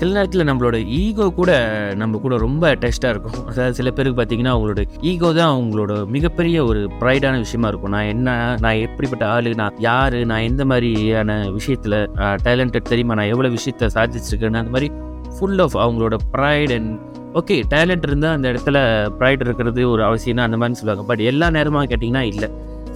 சில 0.00 0.10
நேரத்தில் 0.16 0.46
நம்மளோட 0.48 0.76
ஈகோ 0.98 1.24
கூட 1.38 1.52
நம்ம 2.00 2.18
கூட 2.24 2.34
ரொம்ப 2.44 2.64
அட்டாச்சாக 2.72 3.12
இருக்கும். 3.14 3.38
அதாவது 3.50 3.76
சில 3.78 3.90
பேருக்கு 3.90 4.18
பார்த்தீங்கன்னா 4.20 4.52
அவங்களோட 4.56 4.82
ஈகோ 5.10 5.28
தான் 5.38 5.52
அவங்களோட 5.54 5.92
மிகப்பெரிய 6.16 6.58
ஒரு 6.64 6.80
ப்ரைடான 7.00 7.38
விஷயமா 7.44 7.68
இருக்கும். 7.68 7.94
நான் 7.96 8.10
என்ன 8.12 8.36
நான் 8.64 8.82
எப்படிப்பட்ட 8.86 9.24
ஆள் 9.34 9.48
நான் 9.62 9.80
யார் 9.88 10.16
நான் 10.32 10.46
எந்த 10.50 10.64
மாதிரியான 10.72 11.38
விஷயத்தில் 11.56 11.98
டேலண்டட் 12.46 12.90
தெரியுமா? 12.92 13.16
நான் 13.20 13.32
எவ்வளோ 13.34 13.50
விஷயத்த 13.56 13.90
சாதிச்சிருக்கேன்னு 13.96 14.62
அந்த 14.62 14.74
மாதிரி 14.76 14.90
ஃபுல் 15.38 15.60
ஆஃப் 15.64 15.76
அவங்களோட 15.84 16.16
ப்ரைட் 16.34 16.72
அண்ட் 16.76 16.92
ஓகே 17.40 17.56
டேலண்ட் 17.74 18.06
இருந்தால் 18.08 18.34
அந்த 18.36 18.46
இடத்துல 18.52 18.78
ப்ரைட் 19.18 19.42
இருக்கிறது 19.46 19.82
ஒரு 19.90 20.02
அவசியம் 20.08 20.46
அந்த 20.46 20.58
மாதிரி 20.60 20.78
சொல்லுவாங்க. 20.80 21.04
பட் 21.10 21.22
எல்லா 21.30 21.46
நேரமாக 21.56 21.86
கேட்டிங்கன்னா 21.90 22.24
இல்லை. 22.32 22.48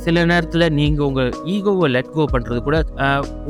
சில 0.04 0.24
நேரத்தில் 0.30 0.66
நீங்கள் 0.78 1.06
உங்கள் 1.08 1.30
ஈகோவை 1.54 1.88
லெட் 1.96 2.14
கோ 2.14 2.24
பண்ணுறது 2.32 2.60
கூட 2.68 2.78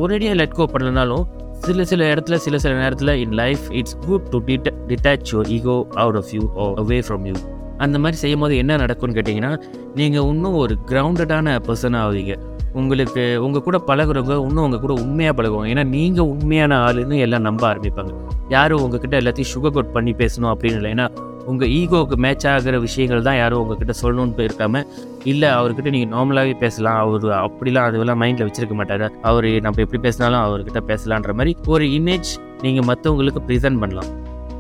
ஒரேடியாக 0.03 0.39
லெட் 0.41 0.57
கோ 0.59 0.65
பண்ணலனாலும் 0.73 1.25
சில 1.67 1.85
சில 1.91 2.03
இடத்துல 2.15 2.37
சில 2.45 2.59
சில 2.65 2.73
நேரத்தில் 2.83 3.13
in 3.25 3.35
life 3.41 3.65
it's 3.81 3.97
good 4.07 4.29
to 4.33 4.39
detach 4.49 4.71
detach 4.91 5.31
your 5.33 5.51
ego 5.57 5.77
out 6.03 6.19
of 6.21 6.33
you 6.37 6.43
away 6.83 6.99
from 7.09 7.27
you 7.31 7.35
அந்த 7.85 7.97
மாதிரி 8.03 8.17
செய்யும் 8.23 8.43
போது 8.45 8.57
என்ன 8.63 8.77
நடக்கும்னு 8.77 9.17
கேட்டிங்கன்னா 9.19 9.53
நீங்கள் 10.01 10.27
இன்னும் 10.33 10.59
ஒரு 10.63 10.75
கிரவுண்டடான 10.91 11.55
பர்சன் 11.69 11.97
ஆவீங்க. 12.03 12.35
உங்களுக்கு 12.81 13.23
உங்கள் 13.45 13.65
கூட 13.67 13.79
பழகுறவங்க 13.89 14.35
இன்னும் 14.47 14.65
உங்கள் 14.67 14.83
கூட 14.85 14.95
உண்மையாக 15.05 15.35
பழகுவாங்க. 15.39 15.69
ஏன்னா 15.73 15.85
நீங்கள் 15.97 16.31
உண்மையான 16.35 16.79
ஆளுன்னு 16.87 17.17
எல்லாம் 17.25 17.47
நம்ப 17.49 17.63
ஆரம்பிப்பாங்க. 17.73 18.13
யாரும் 18.55 18.83
உங்ககிட்ட 18.85 19.17
எல்லாத்தையும் 19.23 19.53
சுகர் 19.55 19.75
கோட் 19.77 19.93
பண்ணி 19.97 20.15
பேசணும் 20.23 20.51
அப்படின்னு 20.53 20.81
இல்லை. 20.81 20.93
ஏன்னா 20.97 21.07
உங்கள் 21.51 21.71
ஈகோவுக்கு 21.79 22.17
மேட்ச் 22.25 22.47
ஆகிற 22.51 22.79
விஷயங்கள் 22.87 23.25
தான் 23.29 23.39
யாரும் 23.41 23.61
உங்ககிட்ட 23.63 23.95
சொல்லணும்னு 24.03 24.37
போயிருக்காம 24.39 24.83
இல்லை 25.33 25.49
அவர்கிட்ட 25.59 25.91
நீங்கள் 25.97 26.13
நார்மலாகவே 26.17 26.55
பேசலாம். 26.65 26.99
அவர் 27.05 27.25
அப்படிலாம் 27.47 27.89
அதுவெல்லாம் 27.91 28.21
மைண்டில் 28.23 28.47
வச்சிருக்க 28.49 28.75
மாட்டார். 28.81 29.07
அவர் 29.31 29.49
நம்ம 29.67 29.83
எப்படி 29.87 30.01
பேசினாலும் 30.09 30.43
அவர்கிட்ட 30.47 30.83
பேசலான்ற 30.91 31.35
மாதிரி 31.41 31.55
ஒரு 31.75 31.87
இமேஜ் 31.99 32.31
நீங்கள் 32.67 32.87
மற்றவங்களுக்கு 32.91 33.43
ப்ரெசென்ட் 33.49 33.81
பண்ணலாம். 33.85 34.11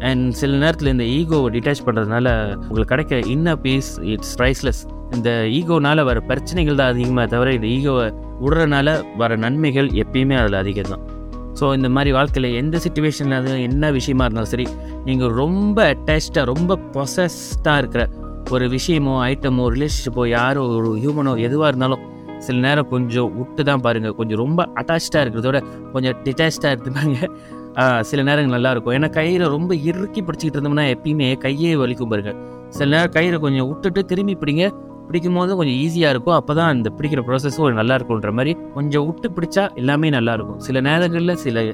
அண்ட் 0.09 0.27
சில 0.41 0.57
நேரத்தில் 0.65 0.93
இந்த 0.95 1.05
ஈகோவை 1.19 1.51
டிட்டாச் 1.57 1.85
பண்ணுறதுனால 1.89 2.29
உங்களுக்கு 2.69 2.93
கிடைக்கிற 2.95 3.19
இன்ன 3.35 3.57
பீஸ் 3.67 3.91
இட்ஸ் 4.15 4.35
ப்ரைஸ்லெஸ் 4.41 4.83
இந்த 5.17 5.31
ஈகோனால 5.59 6.05
வர 6.09 6.19
பிரச்சனைகள் 6.31 6.79
தான் 6.81 6.93
அதிகமாக 6.95 7.27
தவிர 7.35 7.53
இந்த 7.59 7.69
ஈகோவை 7.77 8.07
விடுறனால 8.45 8.89
வர 9.17 9.37
நன்மைகள் 9.45 9.89
எப்பயுமே 10.03 10.37
அதில் 10.41 10.59
அதிகம் 10.63 10.93
தான் 10.93 11.03
ஸோ 11.59 11.65
இந்த 11.79 11.89
மாதிரி 11.97 12.11
வாழ்க்கையில் 12.17 12.57
எந்த 12.61 12.77
சுச்சுவேஷனில் 12.85 13.37
அது 13.39 13.51
என்ன 13.69 13.91
விஷயமா 13.99 14.27
இருந்தாலும் 14.27 14.53
சரி 14.55 14.67
நீங்கள் 15.05 15.35
ரொம்ப 15.43 15.79
அட்டாச்சாக 15.95 16.45
ரொம்ப 16.53 16.79
பொசஸ்டாக 16.95 17.81
இருக்கிற 17.83 18.05
ஒரு 18.55 18.67
விஷயமோ 18.77 19.15
ஐட்டமோ 19.33 19.65
ரிலேஷன்ஷிப்போ 19.75 20.25
யாரோ 20.39 20.63
ஒரு 20.77 20.91
ஹியூமனோ 21.03 21.33
எதுவாக 21.49 21.71
இருந்தாலும் 21.73 22.03
சில 22.47 22.57
நேரம் 22.67 22.89
கொஞ்சம் 22.93 23.29
விட்டு 23.39 23.63
தான் 23.69 23.83
பாருங்கள் 23.87 24.17
கொஞ்சம் 24.21 24.41
ரொம்ப 24.45 24.61
அட்டாச்சாக 24.81 25.23
இருக்கிறதோட 25.25 25.59
கொஞ்சம் 25.93 26.17
டிட்டாச்சாக 26.25 26.73
இருந்துப்பாங்க. 26.75 27.19
சில 28.09 28.23
நேரங்கள் 28.29 28.55
நல்லாயிருக்கும் 28.57 28.95
ஏன்னா 28.97 29.09
கையில் 29.19 29.45
ரொம்ப 29.57 29.73
இறுக்கி 29.91 30.21
பிடிச்சிக்கிட்டு 30.23 30.59
இருந்தோம்னா 30.59 30.87
எப்பயுமே 30.95 31.29
கையே 31.45 31.71
வலிக்கும் 31.83 32.11
பாருங்கள் 32.13 32.39
சில 32.77 32.89
நேரம் 32.95 33.15
கையில் 33.17 33.39
கொஞ்சம் 33.45 33.69
விட்டுட்டு 33.71 34.03
திரும்பி 34.11 34.35
பிடிங்க. 34.43 34.65
பிடிக்கும் 35.07 35.37
போது 35.39 35.57
கொஞ்சம் 35.59 35.79
ஈஸியாக 35.85 36.13
இருக்கும். 36.15 36.37
அப்போ 36.39 36.53
தான் 36.59 36.71
அந்த 36.75 36.89
பிடிக்கிற 36.99 37.21
ப்ராசஸும் 37.29 37.67
ஒரு 37.69 37.75
நல்லா 37.81 37.95
இருக்கும்ன்ற 37.99 38.31
மாதிரி 38.39 38.53
கொஞ்சம் 38.77 39.05
விட்டு 39.09 39.29
பிடிச்சா 39.37 39.65
எல்லாமே 39.83 40.11
நல்லா 40.17 40.33
இருக்கும் 40.39 40.61
சில 40.67 40.81
நேரங்களில் 40.89 41.41
சில 41.45 41.65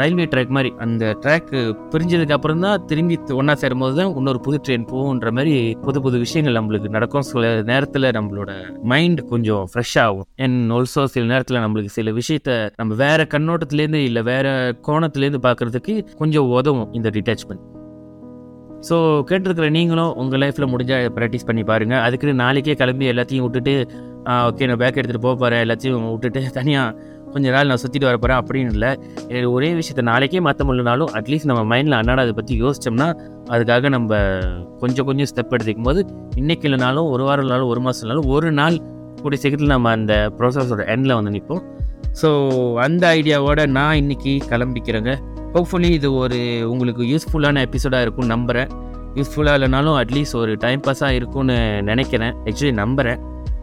ரயில்வே 0.00 0.26
ட்ராக் 0.32 0.54
மாதிரி 0.56 0.72
அந்த 0.86 1.04
ட்ராக் 1.24 1.52
பிரிஞ்சதுக்கு 1.94 2.36
அப்புறம் 2.38 2.64
தான் 2.66 2.84
திரும்பி 2.92 3.18
ஒன்றா 3.40 3.54
சேரும் 3.62 3.82
போது 3.84 3.94
தான் 4.00 4.14
இன்னொரு 4.20 4.40
புது 4.46 4.60
ட்ரெயின் 4.66 4.86
போகுன்ற 4.92 5.30
மாதிரி 5.38 5.54
புது 5.86 6.00
புது 6.06 6.16
விஷயங்கள் 6.24 6.58
நம்மளுக்கு 6.58 6.94
நடக்கும். 6.96 7.26
சில 7.30 7.52
நேரத்தில் 7.70 8.10
நம்மளோட 8.18 8.50
மைண்ட் 8.92 9.22
கொஞ்சம் 9.32 9.64
ஃப்ரெஷ் 9.72 9.96
ஆகும். 10.06 10.26
அண்ட் 10.44 10.72
ஆல்சோ 10.78 11.04
சில 11.14 11.24
நேரத்தில் 11.32 11.62
நம்மளுக்கு 11.64 11.96
சில 11.98 12.12
விஷயத்த 12.20 12.58
நம்ம 12.80 12.94
வேற 13.04 13.26
கண்ணோட்டத்துலேருந்து 13.34 14.02
இல்லை 14.10 14.24
வேற 14.32 14.46
கோணத்துலேருந்து 14.88 15.44
பார்க்கறதுக்கு 15.48 15.96
கொஞ்சம் 16.22 16.52
உதவும் 16.58 16.92
இந்த 17.00 17.10
டிட்டாச்மெண்ட் 17.16 17.64
ஸோ 18.82 19.24
கேட்டிருக்கிற 19.28 19.68
நீங்களும் 19.70 20.12
உங்கள் 20.16 20.40
லைஃப்பில் 20.42 20.70
முடிஞ்சால் 20.72 21.06
ப்ராக்டிஸ் 21.16 21.46
பண்ணி 21.46 21.62
பாருங்கள் 21.64 22.02
அதுக்குன்னு 22.06 22.42
நாளைக்கே 22.44 22.74
கிளம்பி 22.74 23.10
எல்லாத்தையும் 23.12 23.44
விட்டுட்டு 23.46 23.74
ஓகே 24.48 24.66
நான் 24.66 24.80
பேக் 24.82 24.98
எடுத்துகிட்டு 25.00 25.26
போக 25.26 25.36
போகிறேன் 25.36 25.62
எல்லாத்தையும் 25.64 26.10
விட்டுட்டு 26.12 26.40
தனியாக 26.50 27.14
கொஞ்ச 27.34 27.50
நாள் 27.50 27.66
நான் 27.66 27.80
சுற்றிட்டு 27.82 28.08
வர 28.08 28.16
போகிறேன் 28.16 28.40
அப்படின்னு 28.40 28.72
இல்லை. 28.72 28.90
ஒரே 29.54 29.74
விஷயத்த 29.74 30.02
நாளைக்கே 30.02 30.40
மாற்ற 30.40 30.64
முடியலனாலும் 30.64 31.10
அட்லீஸ்ட் 31.18 31.44
நம்ம 31.44 31.62
மைண்டில் 31.72 31.96
அன்னாட 31.98 32.20
அதை 32.20 32.32
பற்றி 32.32 32.54
யோசிச்சோம்னா 32.62 33.08
அதுக்காக 33.50 33.88
நம்ம 33.88 34.18
கொஞ்சம் 34.80 35.06
கொஞ்சம் 35.06 35.26
ஸ்டெப் 35.26 35.54
எடுத்துக்கும் 35.54 35.82
போது 35.82 36.00
இன்றைக்கி 36.36 36.62
இல்லைனாலும் 36.62 37.08
ஒரு 37.10 37.24
வாரம் 37.24 37.44
இல்லைனாலும் 37.44 37.66
ஒரு 37.66 37.80
மாதம் 37.80 38.02
இல்லைனாலும் 38.04 38.26
ஒரு 38.26 38.52
நாள் 38.52 38.76
கூடிய 39.22 39.40
சீக்கிரத்தில் 39.42 39.66
நம்ம 39.66 39.90
அந்த 39.90 40.30
ப்ராசஸோட 40.38 40.84
எண்டில் 40.94 41.14
வந்து 41.14 41.30
நிற்போம் 41.30 41.62
ஸோ 42.22 42.28
அந்த 42.76 43.08
ஐடியாவோட 43.08 43.66
நான் 43.66 43.96
இன்றைக்கி 43.96 44.40
கிளம்பிக்கிறேங்க. 44.50 45.12
ஹோப்ஃபுல்லி 45.56 45.90
இது 45.90 46.14
ஒரு 46.14 46.38
உங்களுக்கு 46.70 47.02
யூஸ்ஃபுல்லான 47.02 47.60
எபிசோடாக 47.66 48.00
இருக்கும்னு 48.00 48.32
நம்புகிறேன் 48.34 48.70
யூஸ்ஃபுல்லாக 49.14 49.58
இல்லைனாலும் 49.58 49.96
அட்லீஸ்ட் 50.00 50.36
ஒரு 50.36 50.56
டைம் 50.56 50.80
பாஸாக 50.80 51.18
இருக்கும்னு 51.18 51.82
நினைக்கிறேன். 51.82 52.34
ஆக்சுவலி 52.44 52.72
நம்புகிறேன் 52.72 53.20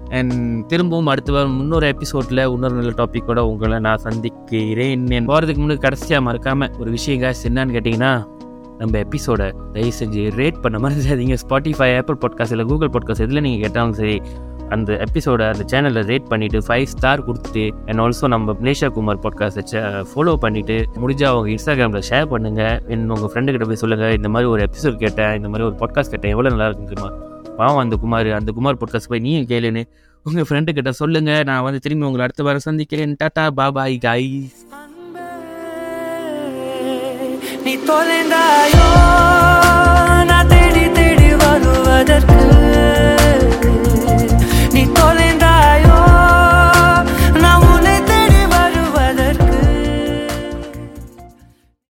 அண்ட் 0.09 0.33
திரும்பவும் 0.67 1.07
அடுத்த 1.07 1.31
வாரம் 1.31 1.59
இன்னொரு 1.59 1.87
எபிசோடில் 1.87 2.41
இன்னொரு 2.53 2.73
நல்ல 2.73 2.91
டாப்பிக்கோட 2.97 3.39
உங்களை 3.39 3.79
நான் 3.79 3.97
சந்திக்கிறேன். 3.97 5.07
என் 5.09 5.27
போகிறதுக்கு 5.29 5.61
முன்னாடி 5.63 5.77
கடைசியாக 5.77 6.21
மறக்காமல் 6.21 6.71
ஒரு 6.79 6.89
விஷயம் 6.91 7.21
காசு 7.21 7.49
என்னன்னு 7.49 7.75
கேட்டிங்கன்னா 7.77 8.11
நம்ம 8.79 8.97
எபிசோடை 8.97 9.47
தயவு 9.73 9.91
செஞ்சு 9.99 10.23
ரேட் 10.39 10.61
பண்ண 10.61 10.77
மறந்துடாதீங்க. 10.77 11.37
ஸ்பாட்டிஃபை 11.43 11.89
ஆப்பிள் 11.97 12.17
பாட்காஸ்ட் 12.23 12.51
இல்லை 12.51 12.65
கூகுள் 12.65 12.89
பாட்காஸ்ட் 12.89 13.25
எதில் 13.27 13.41
நீங்கள் 13.41 13.61
கேட்டாலும் 13.61 13.93
சரி 13.93 14.21
அந்த 14.69 15.05
எபிசோட 15.05 15.41
அந்த 15.51 15.63
சேனலில் 15.71 16.07
ரேட் 16.07 16.29
பண்ணிவிட்டு 16.29 16.61
ஃபைவ் 16.67 16.85
ஸ்டார் 16.85 17.25
கொடுத்துட்டு 17.25 17.69
அண்ட் 17.85 17.99
ஆல்சோ 17.99 18.27
நம்ம 18.27 18.53
பிளேஷா 18.53 18.87
குமார் 18.87 19.19
பாட்காஸ்ட்டை 19.19 19.81
ஃபாலோ 20.13 20.35
பண்ணிவிட்டு 20.41 20.85
முடிஞ்சால் 21.01 21.25
அவங்க 21.25 21.49
இன்ஸ்டாகிராமில் 21.49 22.07
ஷேர் 22.09 22.29
பண்ணுங்கள் 22.29 22.87
என் 22.87 23.09
உங்கள் 23.09 23.31
ஃப்ரெண்டுக்கிட்ட 23.33 23.67
போய் 23.67 23.75
சொல்லுங்கள் 23.75 24.13
இந்த 24.13 24.29
மாதிரி 24.29 24.49
ஒரு 24.49 24.63
எபிசோட் 24.63 24.95
கேட்டேன் 24.95 25.35
இந்த 25.35 25.47
மாதிரி 25.47 25.67
ஒரு 25.67 25.75
பாட்காஸ்ட் 25.79 26.09
கேட்டேன் 26.09 26.31
எவ்வளோ 26.31 26.49
நல்லா 26.49 26.65
இருக்குன்னு 26.65 26.95
தெரியுமா 26.95 27.11
பாவம் 27.57 27.77
அந்த 27.77 27.95
குமார் 27.95 28.31
அந்த 28.31 28.51
குமார் 28.51 28.75
பாட்காஸ்ட் 28.75 29.09
போய் 29.09 29.19
நீயும் 29.19 29.47
கேளுன்னு 29.47 29.83
உங்கள் 30.23 30.43
ஃப்ரெண்டுக்கிட்ட 30.49 30.89
சொல்லுங்கள் 30.89 31.43
நான் 31.43 31.63
வந்து 31.63 31.79
திரும்பி 31.79 32.05
உங்களை 32.05 32.25
அடுத்த 32.25 32.43
வாரம் 32.43 32.59
சந்திக்கிறேன். 32.59 33.17
டாட்டா 33.23 33.49
பாபாய் 33.57 33.97
கைஸ் 34.05 34.59
நீ 37.63 37.77
தொலைந்தாயோ? 37.77 38.87
நான் 40.25 40.47
தேடி 40.47 40.91
தேடி 40.91 41.35
வருவதற்கு 41.35 42.39
y. 44.85 45.22